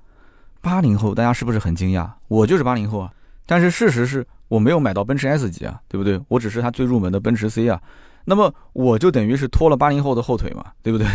[0.61, 2.07] 八零后，大家是不是很惊讶？
[2.29, 3.11] 我就是八零后啊！
[3.47, 6.21] 但是事实是我没有买到奔驰 S 级啊，对不对？
[6.29, 7.81] 我只是它最入门的奔驰 C 啊。
[8.27, 11.07] 那么我就等于是拖了八零后的后腿嘛，对不对？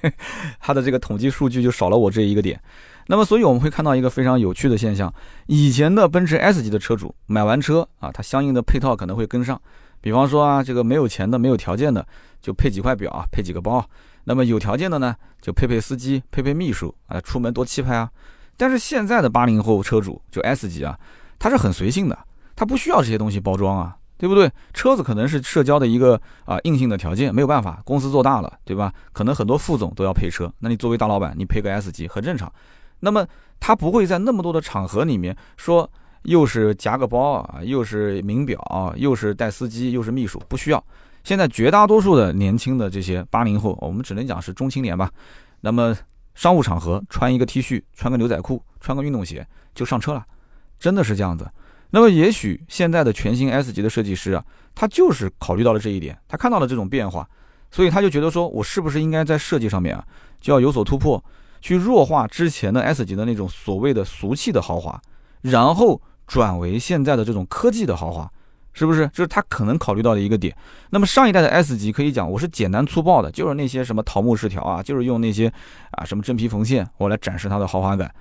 [0.60, 2.60] 它的这个统计数据就少了我这一个点。
[3.06, 5.10] 那么，所以我们会看到一个非常有趣的现象：
[5.46, 9.58] 以前的奔驰 S 级的车主买完车啊，它相应的配套可能会跟上。
[10.02, 12.06] 比方说啊，这个没有钱的、没有条件的，
[12.42, 13.82] 就配几块表啊，配几个包。
[14.24, 18.10] 那么有条件的呢，就配配司机，配配秘书啊，出门多气派啊。
[18.56, 20.98] 但是现在的八零后车主就 S 级啊，
[21.38, 22.18] 他是很随性的，
[22.54, 24.50] 他不需要这些东西包装啊，对不对？
[24.74, 28.92] 车子可能是社交的一个啊硬性的条件，没有办法，公司做大了，对吧？
[29.12, 32.52] 可能很多副总都要配车，那你作为大老板，你配个 S 级很正常。
[33.00, 33.26] 那么
[33.58, 35.90] 他不会在那么多的场合里面说，
[36.24, 40.84] 又是夹个包啊，又是名表，又是带司机，又是秘书，不需要。
[41.22, 45.10] 现在绝大多数的年轻的这些八零后，我们只能讲是中青年吧。
[45.60, 45.94] 那么
[46.34, 50.24] 商务场合穿一个 T 恤，穿个牛仔裤，穿个运动鞋就上车了，
[50.78, 51.48] 真的是这样子。
[51.90, 57.28] 那么也许现在的全新 S 级的设计师啊，他就是考虑到了这一点，他看到了这种变化，
[57.70, 60.04] 所以他就觉得说，我是不是应该在设计上面啊，
[60.40, 61.22] 就要有所突破，
[61.60, 65.00] 去弱化之前的 S 级的那种所谓的俗气的豪华，
[65.42, 68.30] 然后转为现在的这种科技的豪华。
[68.72, 69.06] 是不是？
[69.08, 70.56] 就是他可能考虑到的一个点。
[70.90, 75.52] 那么上一代的 S 级可以讲，我是简单粗暴的，就是那些什么桃木饰条啊，就是用那些
[75.90, 78.12] 啊什么真皮缝线，我来展示它的豪华感。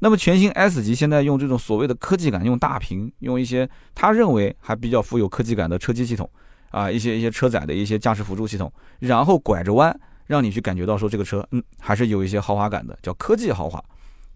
[0.00, 6.28] 那么全新 S 级现在用这种所谓的科技感，用大屏，用一些他认为还比较富有科技感的车机系统
[6.70, 9.94] 啊，一些一些车载的一些驾驶辅助系统，然后拐着弯
[10.26, 13.82] 让你去感觉到说这个车嗯还是有一些豪华感的，叫科技豪华。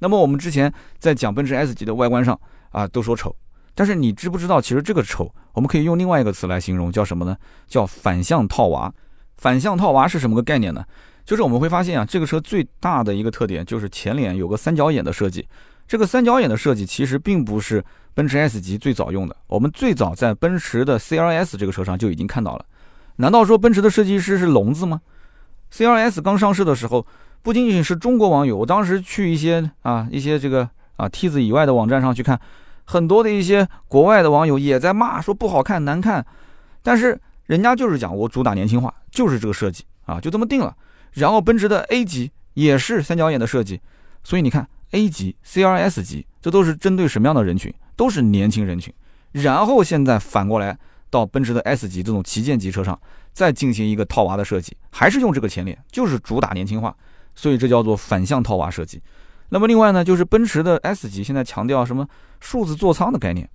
[0.01, 2.39] 那么我们之前在讲奔驰 S 级的外观上
[2.71, 3.35] 啊，都说丑。
[3.75, 7.37] 但是你知不知道，其实这个丑，我们可以用另外一个词来形容，叫什么呢？
[7.67, 8.93] 叫反向套娃。
[9.39, 10.85] 反向套娃是什么个概念呢？
[11.25, 15.47] 就是我们会发现啊，这个车最大的一个特点就是前脸有个三角眼的设计。
[15.89, 22.65] 这个三角眼的设计其实并不是奔驰 S 级最早用的，我们最早在奔驰的 CLS 这个车上就已经看到了。
[23.17, 25.01] 难道说奔驰的设计师是聋子吗
[25.73, 27.07] ？CLS 刚上市的时候，
[27.43, 32.39] 不仅仅是中国网友，我当时去一些啊一些这个啊梯子以外的网站上去看。
[32.85, 36.25] 很多的一些国外的网友也在骂，说不好看、难看，
[36.83, 40.77] 但是人家就是讲我主打年轻化，就是这个设计啊，就这么定了。
[41.13, 43.81] 然后奔驰的 A 级也是三角眼的设计，
[44.25, 47.73] 所以你看 A 级、CLS 级，这都是针对什么样的人群？
[47.97, 48.93] 都是年轻人群。
[49.33, 50.77] 然后现在反过来
[51.09, 52.99] 到奔驰的 S 级这种旗舰级车上，
[53.33, 56.95] 再进行一个套娃的设计，还是用这个前脸，就是主打年轻化，
[57.35, 59.01] 所以这叫做反向套娃设计。
[59.55, 62.09] 那么另外呢，就是奔驰的 S 级现在强调什么
[62.41, 63.47] 数字座舱的概念。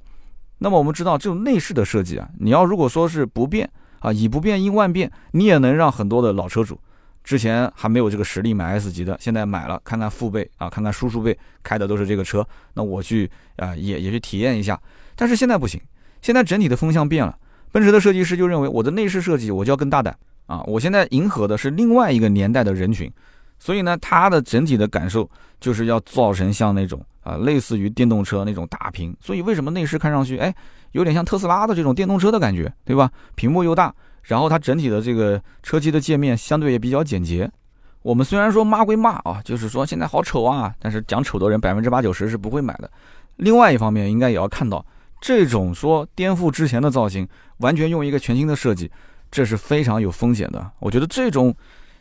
[0.60, 6.80] 那么我们知道这种内饰的设计啊，你要如果说是不变啊，以不变应万变，你也能让很多的老车主，
[7.24, 14.80] 之前还没有这个实力买 S 级的，现在买了，看看父辈啊，看看叔叔辈开的都是这个车，那我去啊也也去体验一下。
[15.16, 15.82] 但是现在不行，
[16.22, 17.36] 现在整体的风向变了，
[17.72, 23.12] 奔驰的设计师就认为我的内饰设计我就要更大胆啊，我现在迎合的是另外一个年代的人群。
[23.60, 29.16] 所以呢，它的整体的感受就是要造成像那种啊，类似于电动车那种大屏。
[29.20, 30.54] 所以为什么内饰看上去哎，
[30.92, 33.12] 有点像特斯拉的这种电动车的感觉，对吧？
[33.36, 37.50] 屏幕又大，然后它整体的这个车机的界面相对也比较简洁。
[38.04, 42.90] 我们虽然说骂归骂啊，就是说现在好丑啊，但是讲丑的人百分之八九十是不会买的。
[43.38, 44.86] 另外一方面，应该也要看到
[45.20, 48.90] 这种说颠覆之前的造型，完全用一个全新的设计，
[49.32, 50.72] 这是非常有风险的。
[50.80, 51.54] 我觉得这种。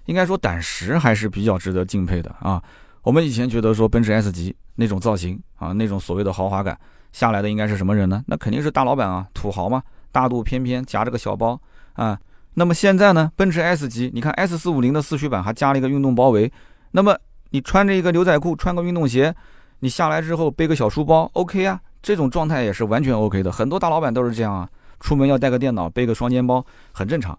[0.06, 2.62] 应该说胆识还是比较值得敬佩的啊！
[3.02, 6.76] 我们以前觉得说奔驰 S 级那种造型啊，那种所谓的豪华感
[7.12, 8.22] 下来的应该是什么人呢？
[8.26, 11.60] 那肯定是大老板啊，土豪嘛，大肚翩翩，夹着个小包
[11.92, 12.18] 啊。
[12.54, 16.50] 那么现在呢，奔驰 S 级，你看 S 四五零的四驱版还加了一个运动包围，
[16.92, 17.16] 那么
[17.50, 19.34] 你穿着一个牛仔裤，穿个运动鞋，
[19.80, 23.52] 你下来之后背个小书包，OK 啊，这种状态也是完全 OK 的。
[23.52, 24.68] 很多大老板都是这样啊，
[25.00, 27.38] 出门要带个电脑，背个双肩包，很正常。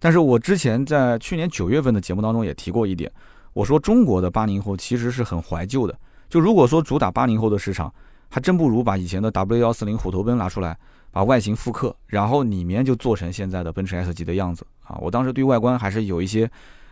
[0.00, 3.10] 但是我之前在去年九月份的节目当中也提过一点，
[3.52, 5.98] 我说中国的八零后其实是很怀旧的。
[6.28, 7.92] 就如果说主打八零后的市场，
[8.28, 10.76] 还真不如把以前的 W 幺四零虎头奔拿出来
[11.10, 14.96] 把外形复刻，然后里面就做成现在的奔驰 S 级的样子啊。
[15.00, 16.48] 我当时对外观还是有一些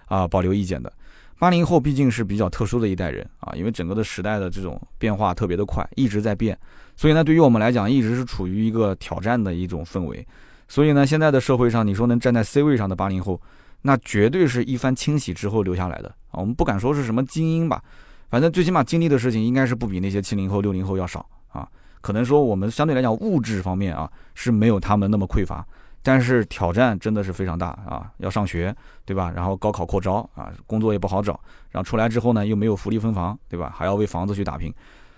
[0.06, 0.92] 啊保留意见的。
[1.38, 6.58] 八零后毕竟是比较特殊的一代人啊，因为整个的时代的这种变化特别的快，一直在变，
[6.96, 10.26] 所以呢，对于我们来讲，一直是处于一个挑战的一种氛围。
[10.68, 13.40] 所以呢，现在的社会上，你说能站在 C 位上的八零后，
[13.82, 16.40] 那绝对是一番清洗之后留下来的啊。
[16.40, 17.82] 我们不敢说是什么精英吧，
[18.28, 21.68] 反正最起码经历的事情应该是不比那些七零后、六零后要少啊。
[22.00, 25.66] 可能说我们相对来讲物质方面啊是没有他们那么匮乏。
[26.02, 28.08] 但是挑战真的是非常大啊！
[28.18, 28.72] 要上学，
[29.04, 29.32] 对吧？
[29.34, 31.32] 然后高考扩招啊，工作也不好找。
[31.68, 33.74] 然后出来之后呢，又没有福利分房，对吧？
[33.76, 34.72] 还要为房子去打拼。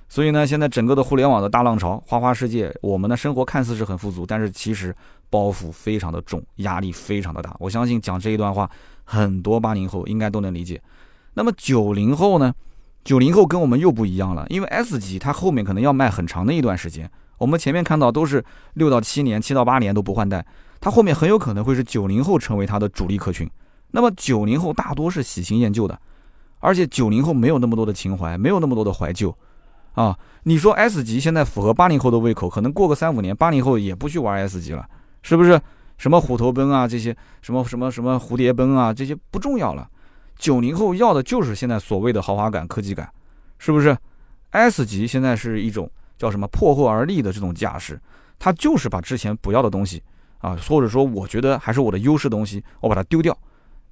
[0.08, 4.94] 所以呢，现在整个的互联网的大浪潮，花花世界，我们的生活看似是很富足，但是其实
[5.28, 7.54] 包袱非常的重，压力非常的大。
[7.58, 8.70] 我相信讲这一段话，
[9.04, 10.80] 很多八零后应该都能理解。
[11.34, 12.54] 那么九零后呢？
[13.04, 17.10] 九零后跟我们又不一样了，因为 S 级它后面可能要卖很长的一段时间。
[17.38, 18.44] 我们前面看到都是
[18.74, 20.44] 六到七年、七到八年都不换代。
[20.80, 23.48] 它后面很有可能会是九零后成为它的主力客群，
[23.90, 25.98] 那么九零后大多是喜新厌旧的，
[26.60, 29.34] 而且九零后没有那么多的情怀，没有那么多的怀旧，
[29.98, 34.88] 啊，你说 S 级现在符合八零后的胃口，可能过个三五年，八零后也不去玩 S 级了，
[35.22, 35.60] 是不是？
[35.96, 39.88] 什么虎头奔啊，这些什么什么什么蝴蝶奔啊，这些不重要了，
[40.36, 43.10] 九零后要的就是现在所谓的豪华感、科技感，
[43.58, 43.96] 是不是
[44.50, 48.00] ？S 级现在是一种叫什么破后而立的这种架势，
[48.38, 50.00] 它就是把之前不要的东西。
[50.38, 53.36] 啊，或者说，我觉得还是我的优势东西，我把它丢掉，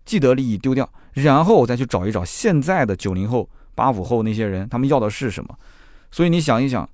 [0.05, 5.53] 既得利益丢掉，然后我再去找一找现在的九零后、八五后那些人，他们要的是什么？
[6.11, 6.89] 所以你想一想，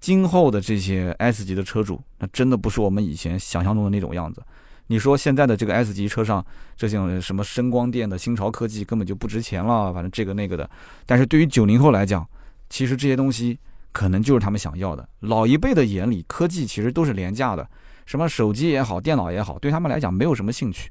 [0.00, 4.42] 今后的这些 S 级的车主，那真的不是我们以前想象中的那种样子。
[4.88, 6.44] 你说现在的这个 S 级车上，
[6.76, 10.68] 这些什么声光电的新潮科技根本就不值钱了，反正这个那个的。
[11.04, 12.26] 但是对于九零后来讲，
[12.70, 13.58] 其实这些东西
[13.92, 15.06] 可能就是他们想要的。
[15.20, 17.68] 老一辈的眼里，科技其实都是廉价的。
[18.06, 20.90] 什么手机也好，电脑也好，对他们来讲没有什么兴趣，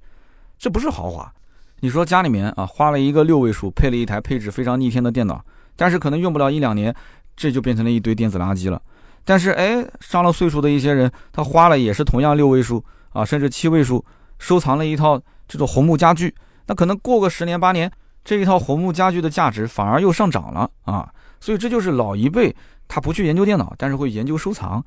[0.59, 1.33] 这不是豪华。
[1.79, 5.43] 你说家里面啊，花了一个六位数，配了一台配置非常逆天的电脑，
[5.75, 6.95] 但是可能用不了一两年，
[7.37, 8.81] 这就变成了一堆电子垃圾了。
[9.23, 14.03] 但是哎，上了岁数的一些人，他花了也是同样六位数啊，甚至七位数，
[14.39, 16.33] 收藏了一套这种红木家具，
[16.65, 17.91] 那可能过个十年八年，
[18.25, 21.09] 这一套红木家具的价值反而又上涨了啊。
[21.39, 22.55] 所以这就是老一辈
[22.87, 24.83] 他不去研究电脑，但是会研究收藏。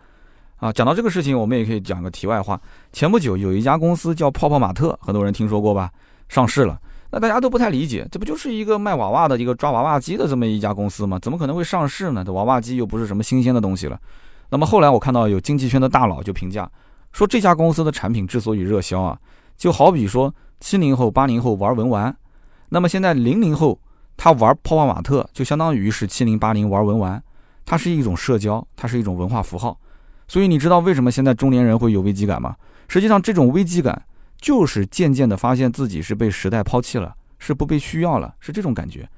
[0.56, 2.60] 啊，讲到这个事情，我们也可以讲个题外话。
[2.92, 5.90] 前不久有一家公司叫泡泡玛特，很多人听说过吧？
[6.28, 6.78] 上市了，
[7.12, 11.18] 那大家都不太理解，这不就是一个卖娃娃的一个抓娃娃机的这么一家公司吗？
[11.20, 12.22] 怎么可能会上市呢？
[12.24, 13.98] 这娃娃机又不是什么新鲜的东西了。
[14.50, 16.70] 那么后来我看到有经济圈的大佬就评价
[17.12, 19.18] 说，这家公司的产品之所以热销啊，
[19.56, 22.16] 就好比说七零后、八零后玩文玩，
[22.68, 23.78] 那么现在零零后
[24.16, 27.20] 他玩泡泡玛特，就相当于是七零八零玩文玩，
[27.64, 29.76] 它是一种社交，它是一种文化符号。
[30.28, 32.54] 所以你知道为什么现在中年人会有危机感吗？
[32.86, 34.00] 实际上，这种危机感
[34.40, 39.08] 就是渐渐的发现自己是被时代抛弃了，是不被需要了，是这种感觉。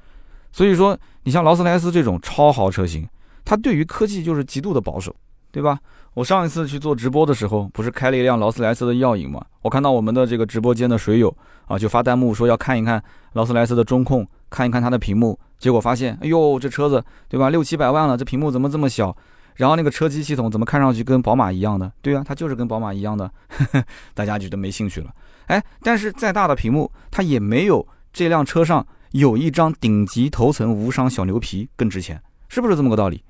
[0.51, 3.09] 所以说，你像劳斯莱斯这种超豪车型，
[3.45, 5.15] 它对于科技就是极度的保守，
[5.51, 5.79] 对吧？
[6.15, 9.43] 我上一次去做直播的时候，不是开了一辆劳斯莱斯的耀影吗？
[9.63, 11.35] 我看到我们的这个直播间的水友
[11.67, 19.17] 啊，就发弹幕说要看一看劳斯莱斯的中控，看一看它的屏幕，结果发现，哎呦，这车子对吧，六七百万了，这屏幕怎么这么小？
[19.57, 21.93] 然后那个车机系统怎么看上去跟宝马一样的？
[22.01, 23.31] 对啊，它就是跟宝马一样的，
[24.15, 25.15] 大家觉得没兴趣了。
[25.47, 33.23] 哎，但是再大的屏幕，它也没有这辆车上有一张顶级头层无伤小牛皮更值钱，是不是这么个道理？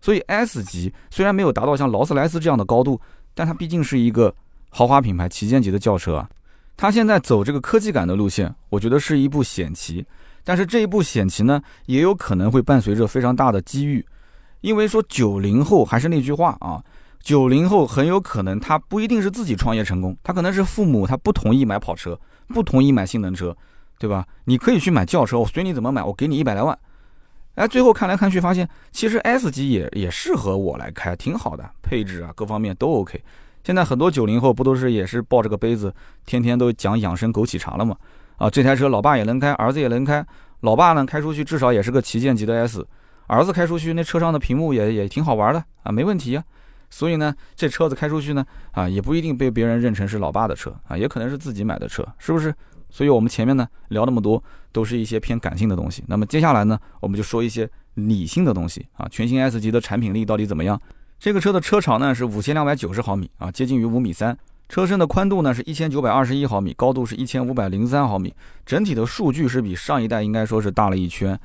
[0.00, 3.00] 所以 S 级虽然没有达到像劳斯莱斯这样的高度，
[3.34, 4.34] 但它毕竟是一个
[4.70, 6.28] 豪华品牌旗舰级的轿车啊。
[6.76, 10.04] 它现在走这个科技感的路线，我觉得是一步险棋。
[10.42, 14.04] 但是这一步险棋呢，也有可能会伴随着非常大的机遇。
[14.60, 16.82] 因为说九零后还是那句话啊，
[17.22, 22.18] 九零后很有可能他不一定是自己创业成功，他可能是父母他不同意买跑车，
[22.48, 23.56] 不同意买性能车，
[23.98, 24.26] 对吧？
[24.44, 26.78] 你可以去买轿车，我随你怎么买，我给你一百来万。
[27.56, 33.22] 哎，最后看来看去发现，其实 S 级也也适合我来开，挺好的，配置啊各方面都 OK。
[33.64, 35.92] 现在很多九零后不都是也是抱着个杯子，
[36.24, 37.96] 天天都讲养生枸杞茶了吗？
[38.36, 40.24] 啊，这台车老爸也能开，儿子也能开，
[40.60, 42.86] 老爸呢开出去至少也是个旗舰级的 S。
[43.30, 46.42] 儿子开出去，那车上的屏幕也也挺好玩的啊，没问题啊。
[46.90, 52.52] 所以呢，这车子开出去呢，啊，也不一定被别人认成是老爸的车啊，也可能是自己买的车，是不是？
[52.90, 56.02] 所以我们前面呢聊那么多，都是一些偏感性的东西。
[56.08, 59.06] 那么接下来呢，我们就说一些理性的东西啊。
[59.08, 60.80] 全新 S 级的产品力到底怎么样？
[61.20, 64.36] 这个车的车长呢是五千两百九十毫米啊，接近于五米三。
[64.68, 68.34] 车身的宽度呢是一千九百二十一毫米，高度是一千五百零三毫米。
[68.66, 71.38] 整体的数据是比上一代应该说是大了一圈。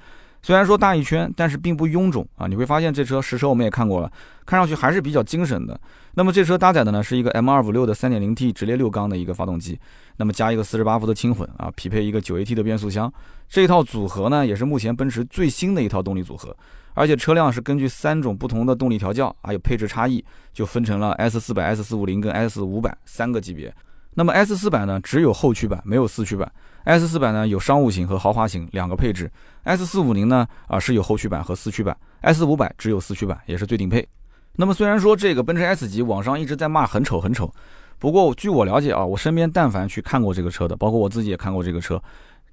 [0.45, 2.45] 虽然说大一圈，但是并不臃肿啊。
[2.45, 4.11] 你会发现这车实车我们也看过了，
[4.45, 5.75] 看上去还是比较精神的。
[6.13, 9.79] 那么这车搭载的呢是一个 M256 的 3.0T 直列六缸的一个发动机，
[10.17, 13.11] 那么加一个48伏的轻混啊，匹配一个 9AT 的变速箱。
[13.49, 16.55] 这一套组合呢也是目前奔驰最新的一套动力组合，
[16.93, 20.23] 而且车辆是根据三种不同的动力调教，还有配置差异，
[20.53, 23.73] 就分成了 S400、S450 跟 S500 三个级别。
[24.15, 26.51] 那么 S400 呢只有后驱版，没有四驱版。
[26.85, 29.29] S400 呢有商务型和豪华型两个配置
[29.65, 34.07] ，S450 呢啊是有后驱版和四驱版，S500 只有四驱版，也是最顶配。
[34.55, 37.53] 那么虽然说这个奔驰 S 级网上一直在骂很丑很丑，
[37.99, 42.01] 不过据我了解啊，我身边但凡去看过这个车的，包括我自己也看过这个车，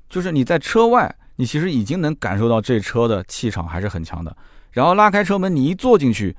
[0.09, 4.37] 就是你在车外，你其实已经能感受到这车的气场还是很强的。
[4.73, 6.35] 然后拉开车门，你一坐进去，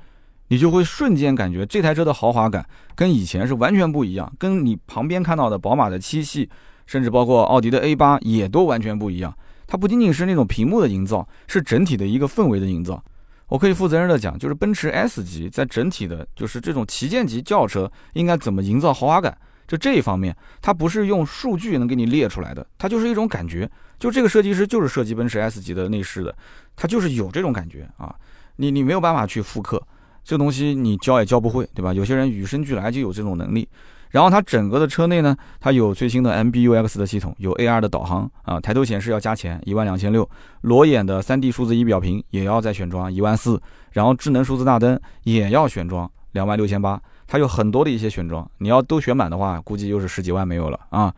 [0.48, 2.66] 你就会瞬间感觉这台车的豪华感
[2.96, 6.50] 跟以前是完全不一样，跟你旁边看到的宝马的七系。
[6.86, 9.34] 甚至包括奥迪的 A 八也都完全不一样。
[9.66, 13.02] 它不仅仅是那种屏幕的营造，是整体的一个氛围的营造。
[13.48, 19.36] 我可以负责任的讲，就是奔驰 S 级在整体的，就是这种旗舰级轿车应该怎么营造豪华感，
[19.66, 23.68] 就这一方面，它不是用数据能给你列出来的，它就是一种感觉。
[23.98, 26.36] 就这个设计师就是设计奔驰 S 级的内饰的，
[26.76, 28.14] 他就是有这种感觉啊。
[28.58, 29.82] 你你没有办法去复刻
[30.24, 31.94] 这东西，你教也教不会，对吧？
[31.94, 33.68] 有些人与生俱来就有这种能力。
[34.10, 40.30] 然后它整个的车内呢，它有最新的 MBUX 的系统，有 AR 的导航啊，抬头显示要加钱，一万两千六，
[40.62, 43.60] 裸眼的 3D 数字仪表屏也要再选装一万四，
[43.92, 51.12] 然后智能数字大灯也要选装两万六千八，它有很多的一些选装，你要都选满的话，估计又是十几万没有了啊。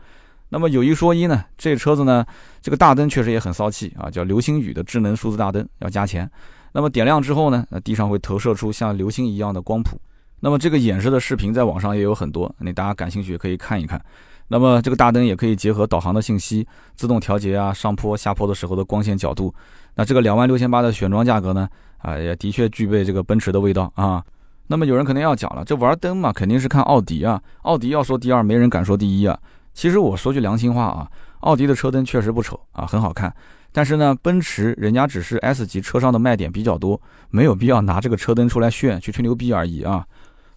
[0.48, 2.24] 那么有一说一呢，这车子呢，
[2.62, 6.30] 这个大灯确实也很骚气啊，叫流星雨的智能数字大灯要加钱，
[6.72, 9.98] 那么点亮之后呢，那地上会投射出像流星一样的光谱。
[10.40, 14.00] 那么这个演示的视频在网上也有很多，你大家感兴趣可以看一看。
[14.48, 19.52] 那么这个大灯也可以结合导航的信息，自动调节啊上坡下坡的时候的光线角度。
[19.94, 24.22] 那这个两万六千八的选装价格呢，啊也的确具备这个奔驰的味道啊。
[24.68, 27.40] 那么有人可能要讲了，这玩灯嘛，肯定是看奥迪啊。
[27.62, 29.36] 奥迪要说第二，没人敢说第一啊。
[29.72, 31.10] 其实我说句良心话啊，
[31.40, 33.34] 奥迪的车灯确实不丑啊，很好看。
[33.76, 36.98] 但是呢，奔驰人家只是 S 级车上的卖点比较多，
[37.28, 40.02] 没有必要拿这个车灯出来炫去吹牛逼而已啊。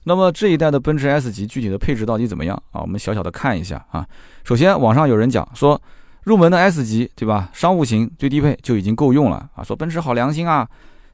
[0.05, 2.79] 那么这一代的奔驰 S 级具体的配置到底怎么样啊？
[2.79, 4.07] 我们小小的看一下啊。
[4.45, 5.81] 首先，网上有人讲说，
[6.23, 7.49] 入门的 S 级对吧？
[7.51, 9.61] 商务型最低配就已经够用了啊。
[9.65, 10.65] 说奔驰好良心啊。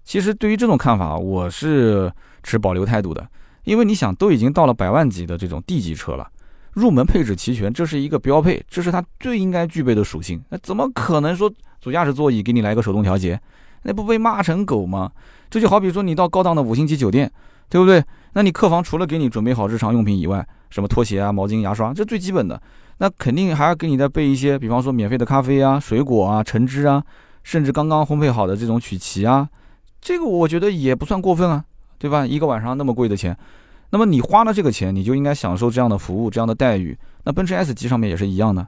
[0.03, 3.27] 其实对于这种看法，我是持保留态度的。
[3.63, 6.29] 因为你想，都已经到了百万级的这种 D 级车了，
[6.73, 10.39] 入门配置齐全，这是一个标配，这是它最应该具备的属性。
[10.49, 11.51] 那怎么可能说
[11.85, 13.39] 主驾驶座椅给你来个手动调节？
[13.83, 15.11] 那不被骂成狗吗？
[15.51, 17.31] 这就好比说你到高档的五星级酒店。
[17.67, 18.01] 对不对？
[18.33, 22.61] 那你客房除了给你准备好日常用品以外，什么拖鞋啊、毛巾、牙刷，这最基本的。
[22.99, 27.03] 那肯定还要给你再备一些，比方说免费的咖啡啊、水果啊、橙汁啊，
[27.43, 29.47] 甚至刚刚烘焙好的这种曲奇啊。
[29.99, 31.65] 这个我觉得也不算过分啊，
[31.97, 32.25] 对吧？
[32.25, 33.35] 一个晚上那么贵的钱，
[33.89, 36.95] 那么你花了这个钱，你就应该享受这样的服务、这样的待遇。
[37.23, 38.65] 那奔驰 S 级上面也是一样的，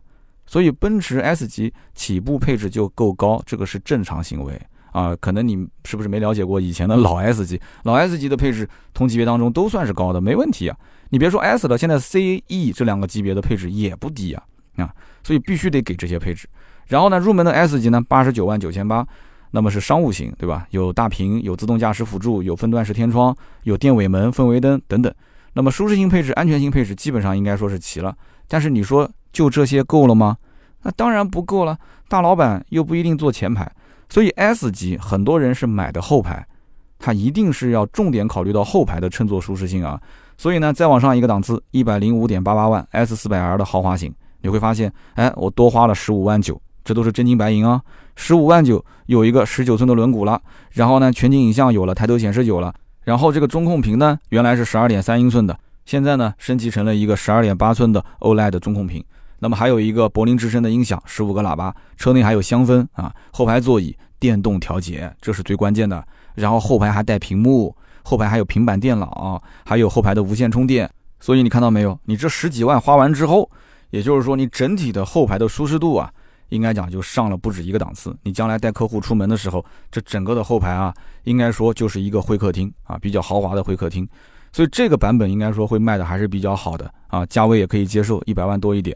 [0.48, 4.60] 所以奔驰 S 级起步配置就够高，这个是正常行为。
[4.94, 7.62] 啊，可能你是不是没了解过以前的老 S 级？
[7.84, 10.76] 老 S 级的配置同级别当中都算是高的，没问题啊。
[11.10, 14.44] 你别说 S 了，现在 C、E 这两个级别的配置也不低啊
[14.78, 14.92] 啊，
[15.24, 16.48] 所以必须得给这些配置。
[16.88, 19.06] 然后呢，入门的 S 级呢，八十九万九千八，
[19.52, 20.66] 那么是商务型，对吧？
[20.72, 25.14] 有大屏，有自动驾驶辅助，有分段式天窗，有电尾门、氛围灯等等。
[25.54, 28.16] 那么舒适性配置、安全性配置基本上应该说是齐了。
[28.48, 30.38] 但是你说就这些够了吗？
[30.84, 31.78] 那当然不够了。
[32.08, 33.70] 大老板又不一定坐前排。
[34.10, 36.46] 所以 S 级很多人是买的后排，
[36.98, 40.00] 它一定是要重点考虑到后排的乘坐舒适性啊。
[40.38, 47.82] 所以呢，再往上一个档次，一百零五点八八万 S 四百 L 的豪华型，你会发现，哎，我多花了十五万九，这都是真金白银啊。
[48.16, 52.74] 十五万九有一个十九寸的轮毂了，然后呢，全景影像有了，抬头显示有了，
[53.04, 59.04] 然后这个中控屏呢，原来是十二点三英寸的，现在呢，升级成了一个十二点八寸的 OLED 中控屏。
[59.40, 66.04] 那么还有一个柏林之声的音响，十五个喇叭，车内还有香氛啊，后排座椅电动调节，这是最关键的。
[66.34, 70.90] 然后后排还带屏幕，后排还有平板电脑，还有后排的无线充电。
[71.20, 72.00] 所以你看到没有？
[72.06, 73.50] 你这十几万花完之后，
[73.90, 76.12] 也就是说你整体的后排的舒适度啊，
[76.50, 78.16] 应该讲就上了不止一个档次。
[78.24, 84.08] 你将来带客户出门的时候，这整个的后排啊，应该说就是一个会客厅啊，比较豪华的会客厅。
[84.52, 88.96] 所以这个版本应该说会卖的还是比较好的啊，价位也可以接受，一百万多一点。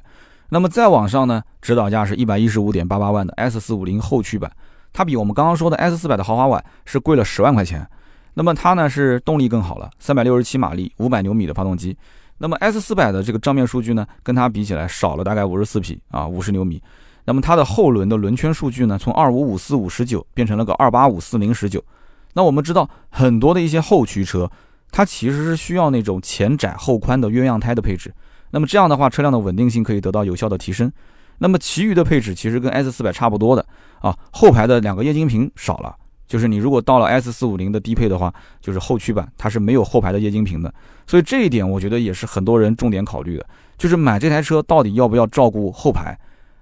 [0.54, 4.52] 那么再往上呢，指导价是一百一十五点八八万的 S 四五零后驱版，
[4.92, 7.88] 它比我们刚刚说的 S 四百的豪华版是贵了十万块钱。
[8.34, 11.98] 那么它呢是动力更好了，三百六十七马力，五百牛米的发动机。
[12.38, 16.84] 那么 S 四百的这个账面数据呢，跟它比起来少了大概五十四匹啊，五十牛米。
[17.24, 21.82] 那么它的后轮的轮圈数据呢，从二五五四五十九变成了个二八五四零十九。
[22.34, 24.52] 那我们知道很多的一些后驱车，
[24.92, 28.14] 它其实是需要那种前窄后宽的鸳鸯胎的配置。
[28.52, 30.92] 那么这样的话，车辆的稳定性可以得到有效的提升。
[31.40, 33.66] 那么其余的配置其实跟 S 四百差不多的
[34.00, 35.96] 啊，后排的两个液晶屏少了，
[36.28, 38.32] 就是你如果到了 S 四五零的低配的话，
[38.62, 40.72] 就是后驱版它是没有后排的液晶屏的。
[41.08, 43.46] 所以这一点我觉得也是很多人重点考虑的，
[43.78, 46.16] 就是买这台车到底要不要照顾后排。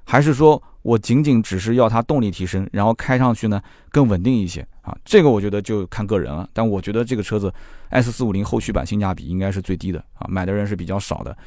[0.05, 3.61] 还是说我仅仅只是要它动力提升，然后开上去呢
[3.91, 4.97] 更稳定一些啊？
[5.03, 6.49] 这个我觉得就看个人了。
[6.53, 7.53] 但我觉得这个车子
[7.89, 11.37] S 四五零后驱版性价比应该是最低的啊，买的人是比较少的。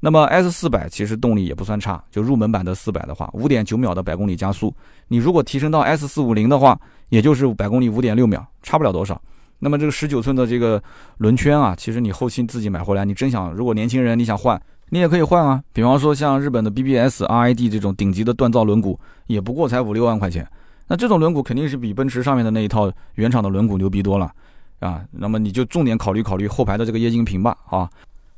[0.00, 4.74] 那么 S 四百其实动力也不算差，就入门版的四百的话，五点九秒的百公里加速，
[5.08, 6.80] 你如果提升到 S 四五零的话，
[7.10, 9.20] 也就是百公里五点六秒，差不了多少。
[9.58, 10.82] 那么这个十九寸的这个
[11.18, 14.60] 轮圈啊，其实你后期自己买回来，你真想如果年轻人你想换。
[14.92, 18.98] 你也可以换啊，比方说像日本的 BBS、RID 这种顶级的锻造轮毂，
[19.28, 20.44] 也不过才五六万块钱。
[20.88, 24.32] 那这种轮毂肯定是比奔驰上面的那一套原厂的轮毂牛逼多了
[24.80, 25.04] 啊。
[25.12, 27.88] 那么你就重点考虑考虑后排的这个液晶屏吧啊。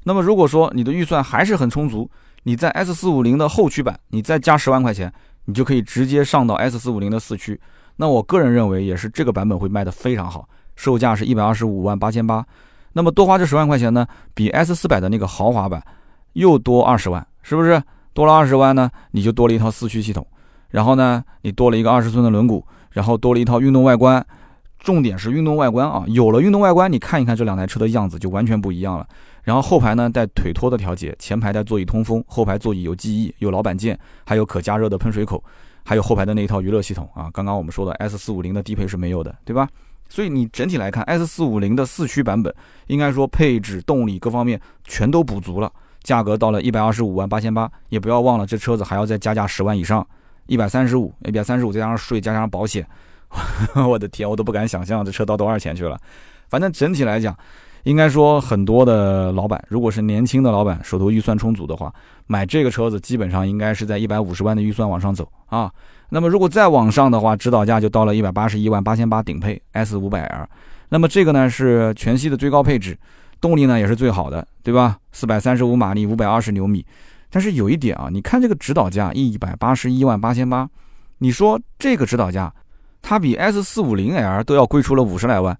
[0.05, 2.11] 那么如果说你的预算还是很充足，
[2.43, 5.13] 你在 S 四五零的后驱版，你再加十万块钱，
[5.45, 7.61] 你就可以直接上到 S 四五零的四驱。
[7.97, 12.45] 那我个人认为也是这个版本会卖得非常好，售价是一百二十五万八千八。
[12.95, 15.83] 那么多花这十万块钱呢，比 S 四百的那个豪华版。
[16.35, 17.83] 又多二十万，是不是
[18.15, 18.91] 多了二十万呢？
[19.11, 20.27] 你就多了一套四驱系统，
[20.71, 24.25] 然后呢，你多了一个二十寸的轮毂，然后多了一套运动外观。
[24.79, 29.07] 重点是运动外观啊，有了运动外观，你看一看这两台车的样子就完全不一样了。
[29.43, 35.43] 然后后排呢带腿托的调节，前排带座椅通风，后排座椅有记忆，有老板键，还有可加热的喷水口，
[35.85, 37.31] 还有后排的那一套娱乐系统啊。
[37.33, 39.69] 刚刚我们说的 S 四五零的低配是没有的，对吧？
[40.09, 42.55] 所以你整体来看，S 四五零的四驱版本，
[42.87, 45.73] 应该说配置、动力各方面全都补足了。
[46.03, 50.07] 价格到了一百二十五万八千八，也不要忘了这车子还要再加价十万以上，
[50.47, 52.87] 一百三十五，一百三十五再加上税，加上保险，
[53.89, 55.99] 我的天，我都不敢想象这车到多少钱去了。
[56.49, 57.35] 反正整体来讲，
[57.85, 61.93] 应该说很多的老板，如果是年轻的老板，手头预算充足的话，
[62.27, 65.71] 买这个车子基本上应该是在一百五十万的预算往上走啊。
[66.09, 70.47] 那么如果再往上的话，指导价就到了一百八十一万八千八顶配 S 五百 L，
[70.91, 72.97] 那么这个呢是全系的最高配置。
[73.41, 74.97] 动力呢也是最好的，对吧？
[75.11, 76.87] 四百三十五马力，五百二十牛米。
[77.29, 80.69] 但是有一点啊，你看这个指导价一百八十一万八千八，
[81.19, 82.55] 你说这个指导价，
[83.01, 85.59] 它比 S 四五零 L 都要贵出了五十来万。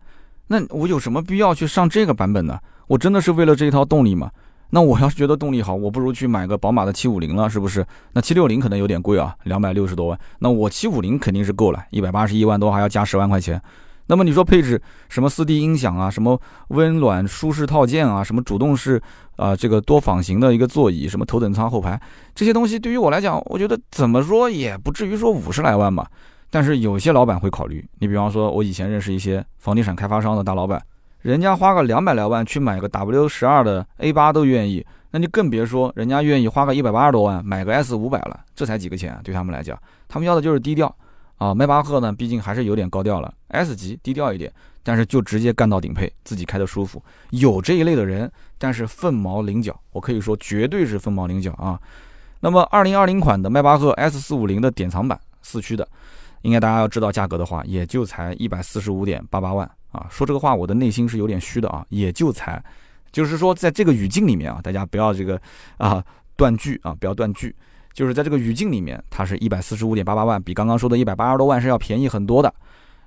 [0.53, 2.59] 那我有什么必要去上这个版本呢？
[2.87, 4.31] 我真的是为了这一套动力吗？
[4.69, 7.83] 那我要是觉得动力好，我不如去买个宝马的七五零了，是不是？
[8.13, 10.19] 那七六零可能有点贵啊，两百六十多万。
[10.41, 13.59] 那我七五零肯定是够了，一百八十一万多还要加十万块钱。
[14.09, 14.79] 那么你说配置
[15.09, 16.39] 什么四 D 音响啊，什么
[16.69, 19.01] 温暖舒适套件啊，什么主动式
[19.37, 21.99] 啊，这个多仿型的一个座椅，什么头等舱后排
[22.35, 26.07] 这些东西，对于我来讲，我觉得怎么说也不至于说五十来万吧。
[26.53, 30.85] 但是有些老板会考虑，你比方说，我以前认识一些房地产开发商的大老板，
[31.23, 40.95] 人家花个两百来万去买个 W 十二的 A 八都愿意，那你更别说人家愿意花个一百八十多万买个 S 五百了，这才几个钱，啊对他们来讲，他们要的就是低调。
[41.39, 44.53] 啊，迈巴赫呢，毕竟还是有点高调了，S 级低调一点，
[44.85, 47.03] 但是就直接干到顶配，自己开的舒服。
[47.31, 51.81] 有这一类的人，但是凤毛麟角，我可以说绝对是凤毛麟角啊。
[52.39, 55.89] 那么二零二零款的迈巴赫 S 四五零的典藏版四驱的，
[56.43, 60.07] 应该大家要知道价格的话，也就才一百四十五点八八万啊。
[60.11, 62.63] 说这个话，我的内心是有点虚的啊，也就才，
[63.11, 65.41] 就是说在这个语境里面啊，大家不要这个
[65.79, 66.05] 啊
[66.37, 67.55] 断句啊，不要断句。
[67.95, 72.53] 就是在这个语境里面，它是一百四十五点八八万，比刚刚说的一百八十多万是要便宜很多的。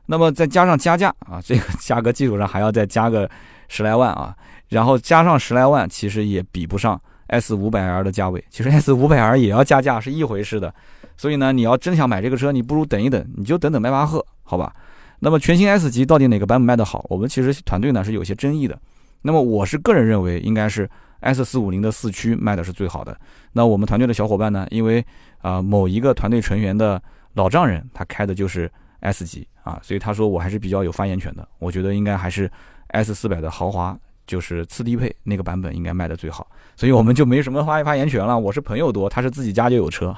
[0.06, 3.28] 那么再加上加价啊， 这个价格基础上还要再加个
[3.68, 4.36] 十来万啊，
[4.70, 8.44] 然后加上十来万，其实也比不上 S 五百 L 的价位。
[8.50, 10.74] 其实 S 五百 L 也要加价是一回事的。
[11.18, 14.74] 所以呢，你要真想买这个车，你不如等一等，你就等等迈巴赫，好吧？
[15.20, 17.06] 那么全新 S 级到底哪个版本卖得好？
[17.10, 18.78] 我们其实团队呢是有些争议的。
[19.22, 20.90] 那么我是个人认为应该是。
[21.22, 23.18] S 四五零的四驱卖的是最好的。
[23.54, 24.68] 那我们团队的小伙伴呢？
[24.70, 25.04] 因为
[25.40, 27.02] 啊某一个团队成员的
[27.34, 31.48] 老丈人，他开的就是 S 级啊，所以他说我还是比较有发言权的。
[31.58, 32.52] 我觉得应该还是
[32.90, 36.48] S 四百的豪华，就是次低配那个版本应该卖的最好。
[36.76, 38.38] 所以我们就没什么发发言权了。
[38.38, 40.16] 我是朋友多，他是自己家就有车。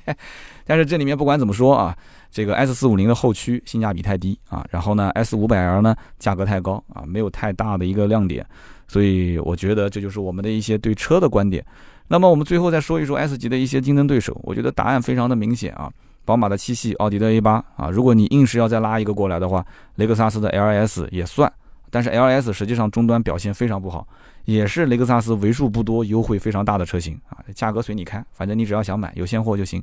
[0.66, 1.96] 但是这里面不管怎么说啊，
[2.30, 8.44] 这个 S 四五零的后驱性价比太低啊，然后呢 S 五百 L 呢价格太高啊，没有太大的一个亮点。
[8.86, 11.64] 所以我觉得这就是我们的一些对车的观点。
[12.08, 14.38] 那么我们最后再说一说 S 级的一些竞争对手。
[14.42, 15.90] 我觉得答案非常的明显啊，
[16.26, 17.88] 宝马的七系、奥迪的 A 八啊。
[17.88, 21.50] 如果你硬是要再拉一个过来的话，雷克萨斯的 LS 也算。
[21.94, 24.04] 但是 LS 实际上终端表现非常不好，
[24.46, 27.38] 也是雷克萨斯为数不多优惠非常大的车型啊。
[27.54, 29.80] 价格随你开，反正你只要想买，有现货就行。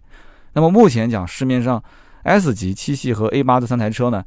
[0.52, 1.82] 那么目前讲市面上
[2.24, 4.22] S 级七系和 A 八这三台车呢，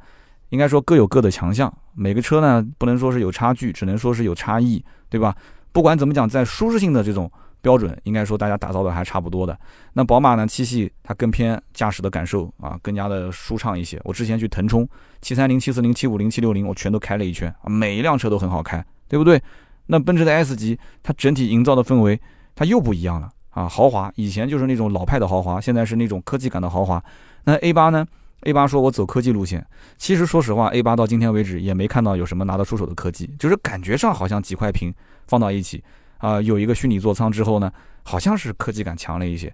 [0.49, 5.35] 应该说各有各的强项，每个车呢不能说是有差距，只能说是有差异，对吧？
[5.71, 7.31] 不管怎么讲，在舒适性的这种
[7.65, 9.57] 标准，应该说大家打造的还差不多的。
[9.93, 13.99] 那宝马呢，七系它更偏驾驶的感受啊，更加的舒畅一些。
[14.03, 14.87] 我之前去腾冲
[15.19, 19.41] 七三零、七四零、七五零、七六零，我全都开了一圈啊，每一辆车都很好开，对不对？
[19.87, 22.21] 那奔驰的 S 级，它整体营造的氛围，
[22.53, 23.67] 它又不一样了啊！
[23.67, 27.03] 豪华，以前就是那种老派的豪华，现在是那种科技感的豪华。
[27.45, 28.05] 那 A 八呢
[28.41, 29.65] ？A 八说我走科技路线，
[29.97, 34.93] 其实说实话，A 八到今天为止也没看到有什么拿得出手的科技，就是感觉上好像几块屏
[35.25, 35.83] 放到一起
[36.17, 37.71] 啊，有一个虚拟座舱之后呢，
[38.03, 39.53] 好像是科技感强了一些。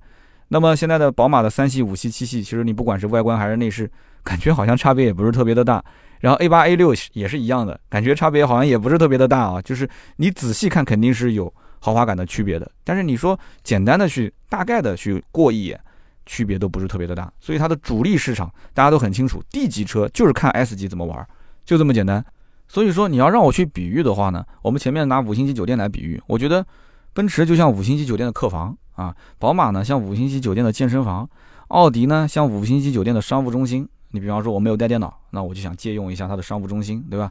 [0.49, 3.89] 那么现在的宝马的三系、五系、七系，其实你不管是外观还是内饰，
[4.24, 5.84] 感觉好像差别也不是特别的大。
[6.20, 9.62] 然后 A 八 A 六也是一样的，感觉差别好像也不是特别的大啊。
[9.62, 12.70] 就是你仔细看，肯定是有豪华感的区别的。
[12.84, 15.80] 但是你说简单的去大概的去过一眼，
[16.26, 17.32] 区别都不是特别的大。
[17.39, 21.26] 所以它的主力市场大家都很清楚，D 级车就是看 S 级怎么玩，
[21.66, 22.24] 就这么简单。
[22.72, 26.65] 所以说你要让我去比喻的话呢，我们前面拿五星级酒店来比喻，我觉得
[27.11, 31.30] 奔驰就像五星级酒店的客房啊，宝马呢像五星级酒店的健身房，
[31.67, 33.86] 奥迪呢像五星级酒店的商务中心。
[34.11, 37.30] 你比方说我没有带电脑，那我就想借用一下它的商务中心，对吧？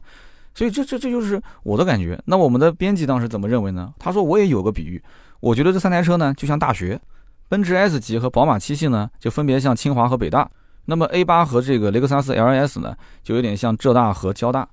[0.53, 2.21] 所以这这这就是我的感觉。
[2.25, 3.91] 那我们的编辑当时怎么认为呢？
[3.97, 5.01] 他说我也有个比喻，
[5.39, 7.01] 我觉得这三台车呢就像大学，
[7.49, 10.47] 奔驰 S 级和宝马七系呢就分别像清华和北大，
[10.85, 14.69] 那么 A 八和这个雷克萨斯 LS 呢就有点像浙大和交大。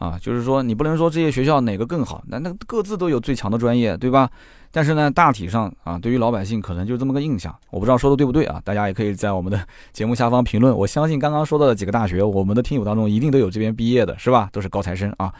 [0.00, 4.30] 啊，就是说你不能说这些学校哪个更好，那那各自都有最强的专业，对吧？
[4.72, 7.54] 但是呢，大体上啊，对于老百姓可能就这么个印象。
[7.68, 8.58] 我不知道说的对不对啊？
[8.64, 10.74] 大家也可以在我们的 节目下方评论。
[10.74, 14.48] 我相信刚刚说到的几个大学，我们的听友当中一定都有这边毕业的，是吧？
[14.50, 15.30] 都是高材生啊。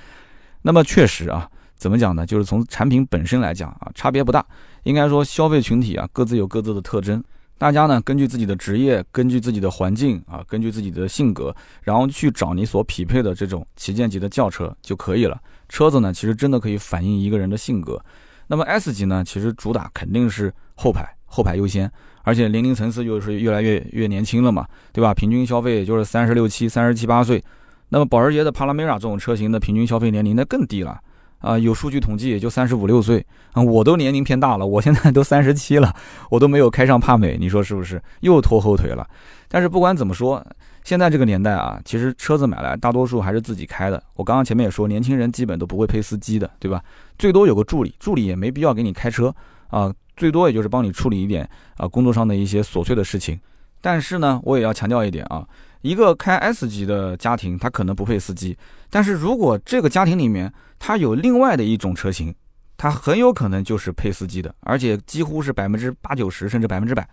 [0.61, 2.27] 那么确实啊，怎么讲呢？
[2.27, 4.45] 就是从产品本身来讲啊，差别不大。
[4.83, 7.25] 应该说消费群体啊，各自有各自的特征。
[7.61, 15.39] 大家呢，根据自己的职业，根据自己的环境啊，根据自己的性格，然后去找你所匹配的这种旗舰级的轿车就可以了。
[15.69, 18.03] 车子呢，其实真的可以反映一个人的性格。
[18.47, 21.93] 那么 S 级呢，其实主打肯定是后排，后排优先，
[22.23, 25.13] 而且年龄层次又是越来越越年轻了嘛，对吧？
[25.13, 27.45] 平均消费也就是三十六七、三十七八岁。
[27.91, 30.99] 那么保时捷的帕拉梅拉这种车型的平均消费年龄那更低了。
[31.41, 35.95] 啊，有数据统计也就三十五六岁啊，我都年龄偏大了，我现在都三十七了，
[36.31, 39.07] 我都没有开上帕美，你说是不是又拖后腿了？
[39.49, 40.45] 但是不管怎么说，
[40.85, 44.03] 现在这个年代啊，其实车子买来大多数还是自己开的。
[44.15, 46.83] 我刚刚前面也说，年轻人基本都不会配司机的，对吧？
[47.19, 49.35] 最多有个助理，助理也没必要给你开车
[49.69, 53.41] 啊，最多也就是帮你处理一点啊工作上的一些琐碎的事情。
[53.81, 55.43] 但是呢，我也要强调一点啊，
[55.81, 58.57] 一个开 S 级的家庭，他可能不配司机，
[58.91, 62.35] 但是如果这个家庭里面，它有另外的一种车型，
[62.77, 67.09] 它很有可能就是配司机的，而且几乎是百分之八九十甚至百分之百。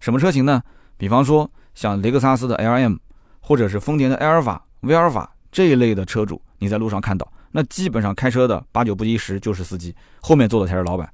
[0.00, 0.62] 什么车型呢？
[0.96, 2.96] 比方说像雷克萨斯的 LM，
[3.40, 11.12] 或者是丰田的埃尔法、威尔法这一类的车主，你在路上看到，那基本上开车的八九不离十就是司机，后面坐的才是老板。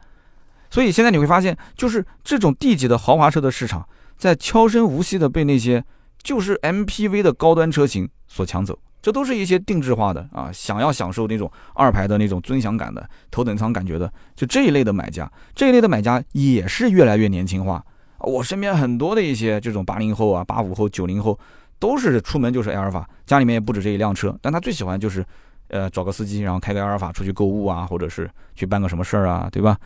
[0.71, 3.89] 所以现在你会发现，就是这种 D 级的豪华车的市场，
[4.19, 5.83] 在悄声无息的被那些
[6.23, 8.79] 就是 MPV 的高端车型所抢走。
[9.05, 17.85] 这都是一些定制化的啊，想要享受那种二排的那种尊享感的头等舱感觉的，就这一类的买家，这一类的买家也是越来越年轻化。
[18.21, 21.39] 我身边很多的一些这种八零后啊、八五后、九零后，
[21.79, 25.23] 都是出门就是埃尔法，家里面也不止这一辆车，但他最喜欢就是，
[25.69, 29.77] 呃，找个司机，然后开个埃尔法出去购物啊，或者是去办个什么事儿啊，对吧？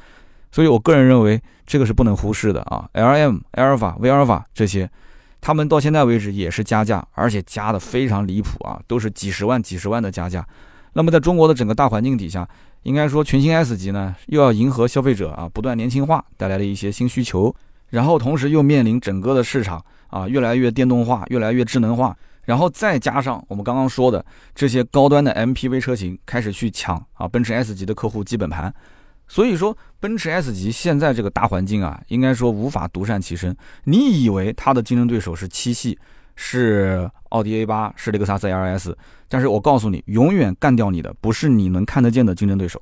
[0.53, 4.89] 所以我个人认为这个是不能忽视的啊，L M、埃尔法、威尔法这些。
[5.41, 10.47] 他们到现在为止也是加价，而且加的非常离谱啊，都是几十万、几十万的加价。
[10.95, 12.49] 那么在中国的整个大环境底下，
[12.83, 17.55] 应该说全新 S 级呢，又要迎合消费者啊不断年轻化带来的一些新需求，
[17.91, 24.25] 然后同时又面临整个的市场啊越来越电动化、越来越智能化，然后再加上我们刚刚说的
[24.55, 28.75] 这些高端的 MPV 车型开始去抢啊奔驰 S 级的客户基本盘。
[29.29, 33.55] 所以说，奔驰 S 级现在这个大环境啊，应该说无法独善其身。
[33.85, 35.99] 你以为它的竞争对手是七系，
[36.35, 38.95] 是奥迪 A 八，是雷克萨斯 LS，
[39.29, 42.81] 但是我告诉你，永远干掉你的不是你能看得见的竞争对手。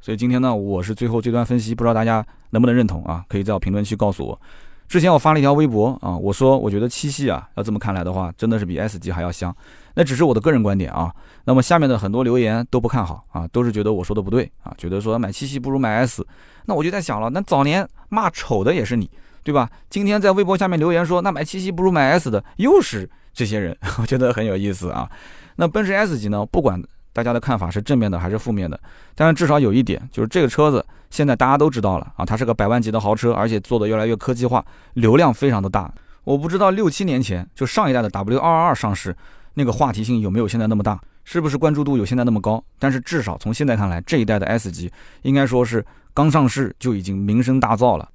[0.00, 3.24] 所以今天呢，我是最后这段分析，不知道大家能不能认同啊？
[3.28, 4.38] 可以在我评论区告诉我。
[4.86, 9.54] 之前我发了一条微博啊，我说我觉得七系啊，要这么看来的话，真的是比 S 级还要香。
[9.96, 11.12] 那只是我的个人观点啊。
[11.44, 16.24] 那么下面的很多留言都不看好啊，都是觉得我说的不对啊，觉得说买七系不如买 S。
[16.66, 19.10] 那我就在想了，那早年骂丑的也是你，
[19.42, 19.68] 对吧？
[19.90, 25.10] 今天在微博下面留言说那买七系不如买 S 的又是这些人， 我觉得很有意思啊。
[25.56, 26.80] 那奔驰 S 级呢，不管。
[27.12, 28.78] 大家的看法是正面的还是负面的？
[29.14, 35.90] 但是至少有一点，就是这个车子现在大家都知道了啊，它是个百万级的豪车，而且做的越来越科技化，流量非常的大。
[36.24, 39.16] 我不知道六七年前就上一代的 W 二二二上市，
[39.58, 42.62] 那个话题性有没有现在那么大，是不是关注度有现在那么高？
[42.78, 44.92] 但是至少从现在看来，这一代的 S 级
[45.22, 45.82] 应该说是
[46.12, 48.06] 刚上市就已经名声大噪了，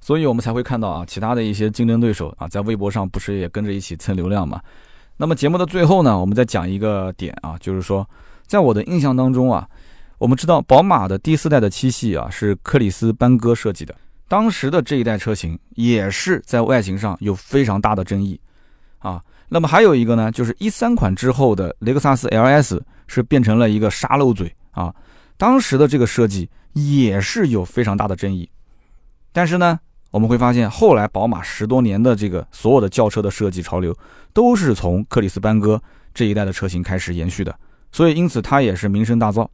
[0.00, 4.58] 所以我们才会看到啊，其他的一些竞争对手啊，在微博上不是也跟着一起蹭流量嘛？
[5.18, 8.08] 那么节目的最后呢，我们再讲一个点啊，就是说，
[8.46, 9.68] 在我的印象当中啊，
[10.16, 13.94] 我们知道宝马的第四代的七系啊是克里斯班戈设计的。
[14.28, 18.40] 当时的这一代车型也是在外形上有非常大的争议，
[18.98, 24.94] 啊，那么还有一个呢，就是一三款之后的雷克萨斯 LS 是变成了一个沙漏嘴啊，
[25.36, 28.48] 当时的这个设计也是有非常大的争议，
[29.32, 29.78] 但是呢，
[30.10, 33.96] 我们会发现后来宝马十多年的这个所有的轿车的设计潮流
[34.32, 35.80] 都是从克里斯班戈
[36.12, 37.54] 这一代的车型开始延续的，
[37.92, 39.46] 所以因此它也是名声大噪。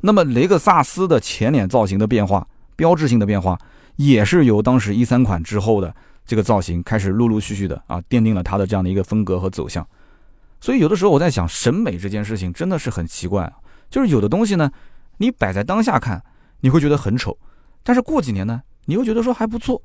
[0.00, 3.58] 那么雷克萨斯的前脸造型的变化，标志性的变化。
[3.96, 5.94] 也是由当时一三款之后的
[6.26, 9.86] 这个造型开始陆陆续续的啊，奠定了它的这样的一个风格和走向。
[10.60, 13.52] 所以有的时候我在想，审美这件事情真的是很奇怪。
[13.90, 14.70] 就是有的东西呢，
[15.18, 16.22] 你摆在当下看，
[16.60, 17.36] 你会觉得很丑，
[17.82, 19.80] 但是过几年呢，你又觉得说还不错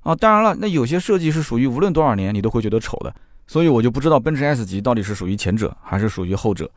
[0.00, 0.14] 啊。
[0.14, 3.14] 当然了，那有些设计是属于无论多少年你都会觉得丑的。
[3.46, 6.70] 所以我就不知道奔驰 S 级到底是属于前者还是属于后者。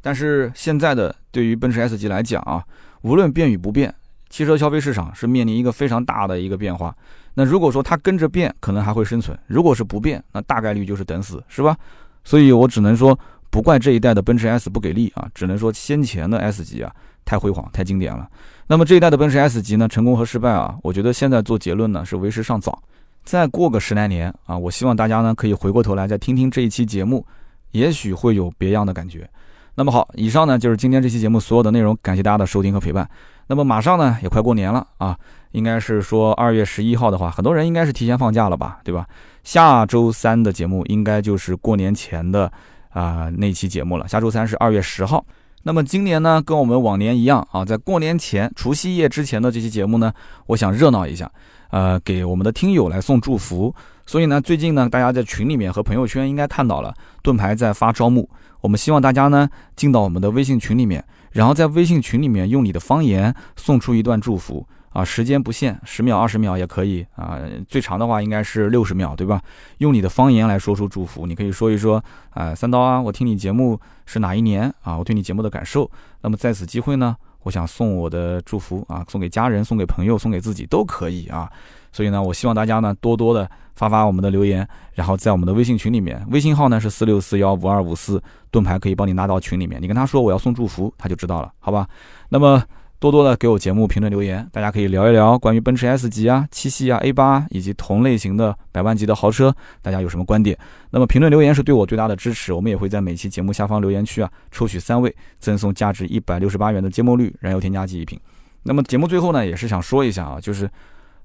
[0.00, 2.64] 但是现在的对于奔驰 S 级来讲啊，
[3.02, 3.94] 无论变与不变。
[4.28, 6.94] 汽车消费市场是面临一个非常大的一个变化，
[7.38, 11.76] 那如果说它跟着变，可能还会生存；如果是不变，那大概率就是等死，是吧？
[12.24, 13.16] 所以我只能说，
[13.50, 16.90] 不怪这一代的奔驰 S 不给力啊，只能说先前的 S 级啊
[17.26, 18.26] 太辉煌、太经典了。
[18.66, 22.82] 那么这一代的奔驰 S 级呢，成功和失败啊，我觉得现在做结论呢是为时尚早。
[23.22, 27.24] 再过个十来年啊，我希望大家呢可以回过头来再听听这一期节目，
[27.72, 29.28] 也许会有别样的感觉。
[29.74, 33.06] 那么好，以上呢就是今天这期节目所有的内容，感谢大家的收听和陪伴。
[33.46, 35.16] 那么马上呢也快过年了啊，
[35.52, 39.06] 应该是说二月十一号的话，很多人应该是提前放假了吧，对吧？
[39.44, 42.50] 下周三的节目应该就是过年前的
[42.90, 44.06] 啊那期节目了。
[44.08, 45.24] 下周三是二月十号。
[45.62, 50.12] 那么今年呢，跟我们往年一样啊，在过年前、除夕夜之前的这期节目呢，
[50.46, 51.30] 我想热闹一下，
[51.70, 53.74] 呃，给我们的听友来送祝福。
[54.04, 58.28] 所以呢，最近呢，大家在群里面和朋友圈应该看到了，盾牌在发招募，
[58.60, 61.04] 我们希望大家呢进到我们的微信群里面。
[61.32, 64.66] 然后在微信群里面用你的方言送出一段祝福
[64.96, 67.38] 啊，时间不限，十秒、二十秒也可以啊，
[67.68, 69.38] 最长的话应该是六十秒，对吧？
[69.76, 74.96] 用你的方言来说出祝福，你可以说一说啊，三刀啊，我听你节目是哪一年啊？
[74.96, 75.90] 我对你节目的感受。
[76.22, 81.46] 那么在此机会呢，我想送我的祝福啊，送给家人，送给朋友，送给自己都可以啊。
[81.92, 91.86] 所以呢，我希望大家呢多多的发发我们的留言，然后在我们的微信群里面，微信号呢是四六四幺五二五四，盾牌可以帮你拉到群里面，你跟他说我要送祝福，他就知道了，好吧？
[92.30, 92.62] 那么
[92.98, 100.58] 多多的给我节目评论留言，大家可以聊一聊关于奔驰 S 级啊、七系啊、A 八以及同类型的百万级的豪车，大家有什么观点？
[100.90, 108.18] 那么评论留言是对我最大的支持，我们也会在每期节目下方留言区啊抽取三位，赠送价值一百六十八元的芥末绿燃油添加剂一瓶。
[108.62, 110.68] 那么节目最后呢，也是想说一下啊，就是。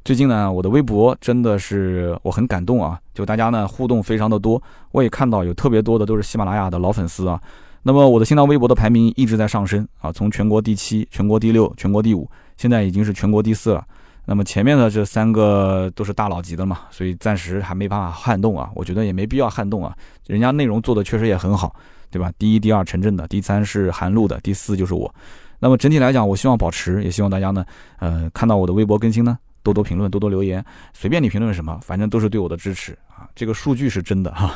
[0.03, 2.99] 最近呢，我的微博真的是我很感动啊！
[3.13, 4.59] 就大家呢互动非常的多，
[4.93, 7.39] 我也看到有特别多的都是喜马拉雅的老粉丝啊。
[7.83, 13.83] 那么我的新浪微博的排名一直在上升啊，从全国第七、全国第六、全国第五，现在已经是全国第四了。
[14.25, 18.69] 那么前面的这三个都是大佬级的嘛，所以暂时还没办法撼动啊。
[18.75, 19.95] 我觉得也没必要撼动啊，
[20.27, 21.75] 人家内容做的确实也很好，
[22.11, 22.31] 对吧？
[22.37, 25.13] 第一、第二陈震的，第三是韩露的，第四就是我。
[25.59, 27.65] 那么整体来讲，我希望保持，也希望大家呢，
[27.99, 29.37] 呃，看到我的微博更新呢。
[29.63, 33.29] 多多评论，多多留言，随便你评论什么，反正都是对我的支持啊！
[33.35, 34.51] 这个数据是真的哈。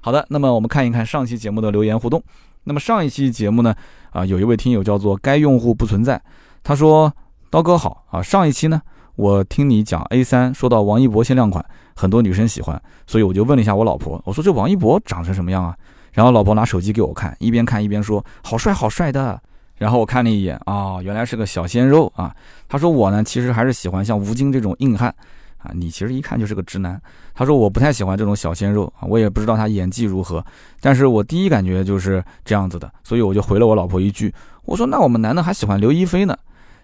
[0.00, 2.20] 好的，那么我们看一看上期节目的留言互动。
[2.68, 3.74] 那么上一期节目呢，
[4.10, 6.20] 啊，有一位听友叫做该用户不存在，
[6.62, 7.10] 他说
[7.48, 8.82] ：“刀哥好啊，上一期呢，
[9.16, 11.64] 我听你讲 A 三，说到王一博限量款，
[11.96, 15.74] 很多女生喜欢，所以我就问了一下我老婆，我说这王一博长成什么样啊？
[16.12, 19.40] 然后老婆拿手机给我看，一边看一边说：好帅，好帅的。”
[19.78, 22.36] 然后我看了一眼啊，原来是个小鲜肉啊。
[22.68, 25.14] 他说我呢，其实还是喜欢像吴京这种硬汉
[25.58, 25.70] 啊。
[25.74, 27.00] 你其实一看就是个直男。
[27.34, 30.44] 他说我不太喜欢这种小鲜肉啊，我也不知道他演技如何，
[30.80, 34.32] 但是我第一感觉就是这样子的，所以我就回了我老婆一句，
[34.64, 36.36] 我说那我们男的还喜欢刘亦菲呢。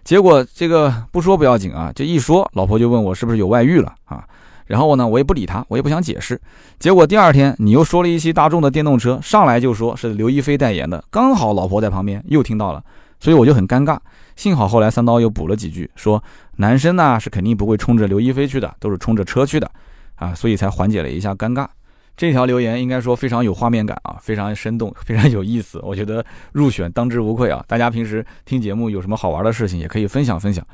[0.03, 4.23] 结果这个不说不要紧啊，这一说，老婆就问我是不是有外遇了啊。
[4.67, 6.39] 然后呢，我也不理他，我也不想解释。
[6.79, 12.83] 结果第二天你又说了一期大众的电动车，上来就说是刘亦菲代言的，刚好老婆在旁边又听到了，
[13.19, 13.97] 所以我就很尴尬。
[14.35, 16.23] 幸好后来三刀又补了几句，说
[16.57, 19.69] 男生呢是肯定不会冲着刘亦菲去的，都是冲着车去的，
[20.15, 21.67] 啊，所以才缓解了一下尴尬。
[22.17, 27.63] 这条留言应该说非常有画面感啊，非常生动，非常有意思，我觉得入选当之无愧啊。
[27.67, 30.65] 大家平时听节目有什么好玩的事情，也可以分享分享。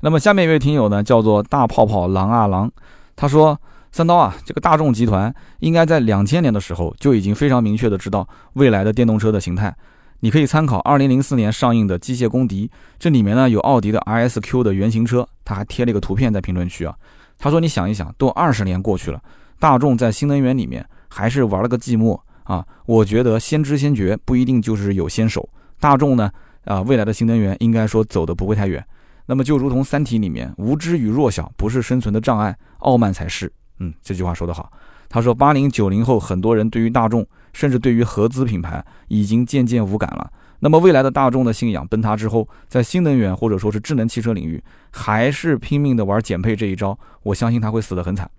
[0.00, 2.70] 那么下面一位听友呢，叫做大泡泡狼啊狼。
[3.16, 3.58] 他说
[3.92, 9.74] ：“三刀啊，这个大众集团应该在两千年的时候就已经非常明确的知道未来的电动车的形态。
[10.22, 12.66] 你可以参考二零零四年上映的《机械公敌》，
[12.98, 16.94] 这里面呢有奥迪的 R S Q 的原型车，他还贴了一个图片在评论区啊。
[17.38, 19.18] 他说：“你想一想，都二十年过去了，
[19.58, 22.62] 大众在新能源里面还是玩了个寂寞啊。
[22.84, 25.48] 我觉得先知先觉不一定就是有先手。
[25.80, 26.30] 大众呢，
[26.66, 28.84] 啊，未来的新能源应该说走的不会太远。
[29.24, 33.50] 那么就如同《三体》里面，无知与弱小不是生存的障碍，傲慢才是。
[33.78, 34.70] 嗯，这句话说得好。
[35.08, 40.30] 他说，八零九零后很多人对于大众。”甚至对于合资品牌已经渐渐无感了。
[40.62, 48.30] 那么未来的大众的信仰崩塌之后，在新能源或者说是智能汽车领域，还是拼命的玩减配这一招，我相信他会死得很惨。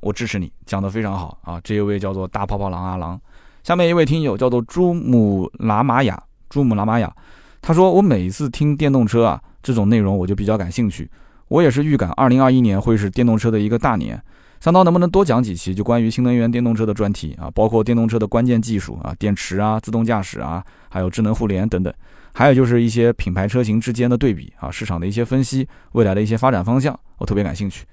[0.00, 1.60] 我支持你，讲得非常好啊！
[1.62, 3.20] 这一位叫做大泡泡狼阿狼，
[3.62, 7.14] 下面一位听友叫做珠穆拉玛雅，珠穆拉玛雅，
[7.60, 11.08] 他说我每一次听电动车啊这种内容，我就比较感兴趣。
[11.48, 14.20] 我也是预感二零二一年会是电动车的一个大年。
[14.62, 21.92] 三刀能不能多讲几期，就关于新能源电动车的专题啊，包括电动车的关键技术啊，电池啊，自动驾驶啊，还有智能互联等等，
[22.32, 27.84] 还有就是一些品牌车型之间的对比啊，市场的一些分析，未来的一些发展方向，我特别感兴趣。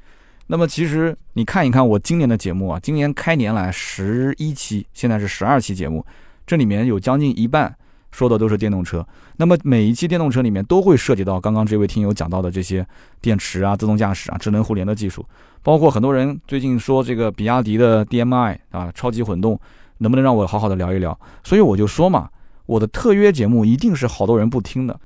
[0.45, 6.05] 那么其实你看一看我今年的节目啊，今年开年来十一期，现在是十二期节目，
[6.45, 7.76] 这里面有将近一半。
[8.12, 9.05] 说的都是电动车，
[9.38, 12.86] 那么每一期电动车里面都会涉及到刚刚这位听友讲到的这些
[13.22, 15.26] 电池啊、自动驾驶啊、智能互联的技术，
[15.62, 19.60] 包括很多人最近说这个比亚迪的 DMI 啊、超级混动，
[19.99, 21.18] 能不能让我好好的聊一聊？
[21.43, 22.30] 所以我就说嘛，
[22.66, 24.99] 我的特约节目一定是好多人不听的。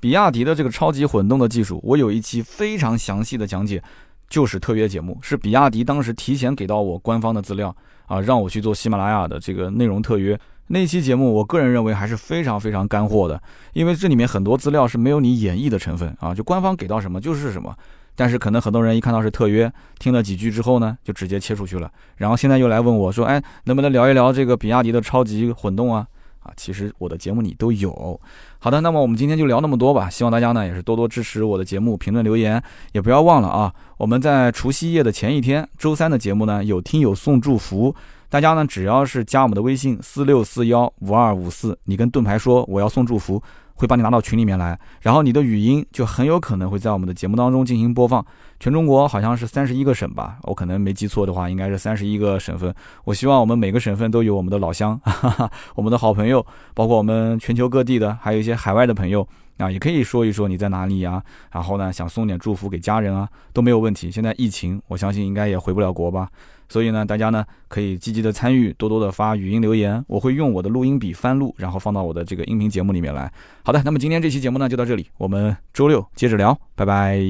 [0.00, 3.82] 比亚迪的这个超级混动的技术，我有一期非常详细的讲解，
[4.28, 7.74] 就是特约节目，是比亚迪当时提前给到我官方的资料
[8.06, 10.38] 啊，让我去做喜马拉雅的这个内容特约。
[10.68, 13.40] 那期节目，我个人认为还是非常非常干货的，
[13.72, 17.74] 因为这里面很多资料是没有你演绎的成分啊，就官方给到什么就是什么。
[18.18, 21.90] 但是可能很多人一看到是特约，听了几句之后呢，就直接切出去了。
[22.16, 26.06] 然后现在又来问我说：“哎，能不能聊一聊这个比亚迪的超级混动啊？”
[26.42, 28.18] 啊，其实我的节目里都有。
[28.58, 30.08] 好的，那么我们今天就聊那么多吧。
[30.08, 32.62] 希望大家呢也是多多支持我的节目，评论留言，
[32.92, 33.70] 也不要忘了啊。
[33.98, 37.94] 我们在除夕夜的前一天，周三的节目呢，有听友送祝福。
[38.28, 43.40] 大家呢，只要是加我们的微信四六四幺五二五四，你跟盾牌说我要送祝福，
[43.74, 48.24] 会把你拉到群里面来，然后你的语音就很有可能会在我们的节目当中进行播放。
[48.58, 52.74] 全中国好像是三十一个省吧，我可能没记错的话，应该是三十一个省份。
[53.04, 59.26] 我希望我们每个省份都有我们的老乡，哈哈，我们的好朋友，包括我们全球各地的，还有一些海外的朋友
[59.58, 61.22] 啊，也可以说一说你在哪里呀？
[61.52, 64.10] 然后呢，想送点祝福给家人啊，都没有问题。
[64.10, 66.28] 现在疫情，我相信应该也回不了国吧。
[66.68, 73.32] 所以呢，大家呢可以积极的参与，多多的发语音留言，我会用我的录音笔翻录，然后放到我的这个音频节目里面来。
[73.62, 77.20] 好的，那么今天这期节目呢就到这里，我们周六接着聊，拜拜。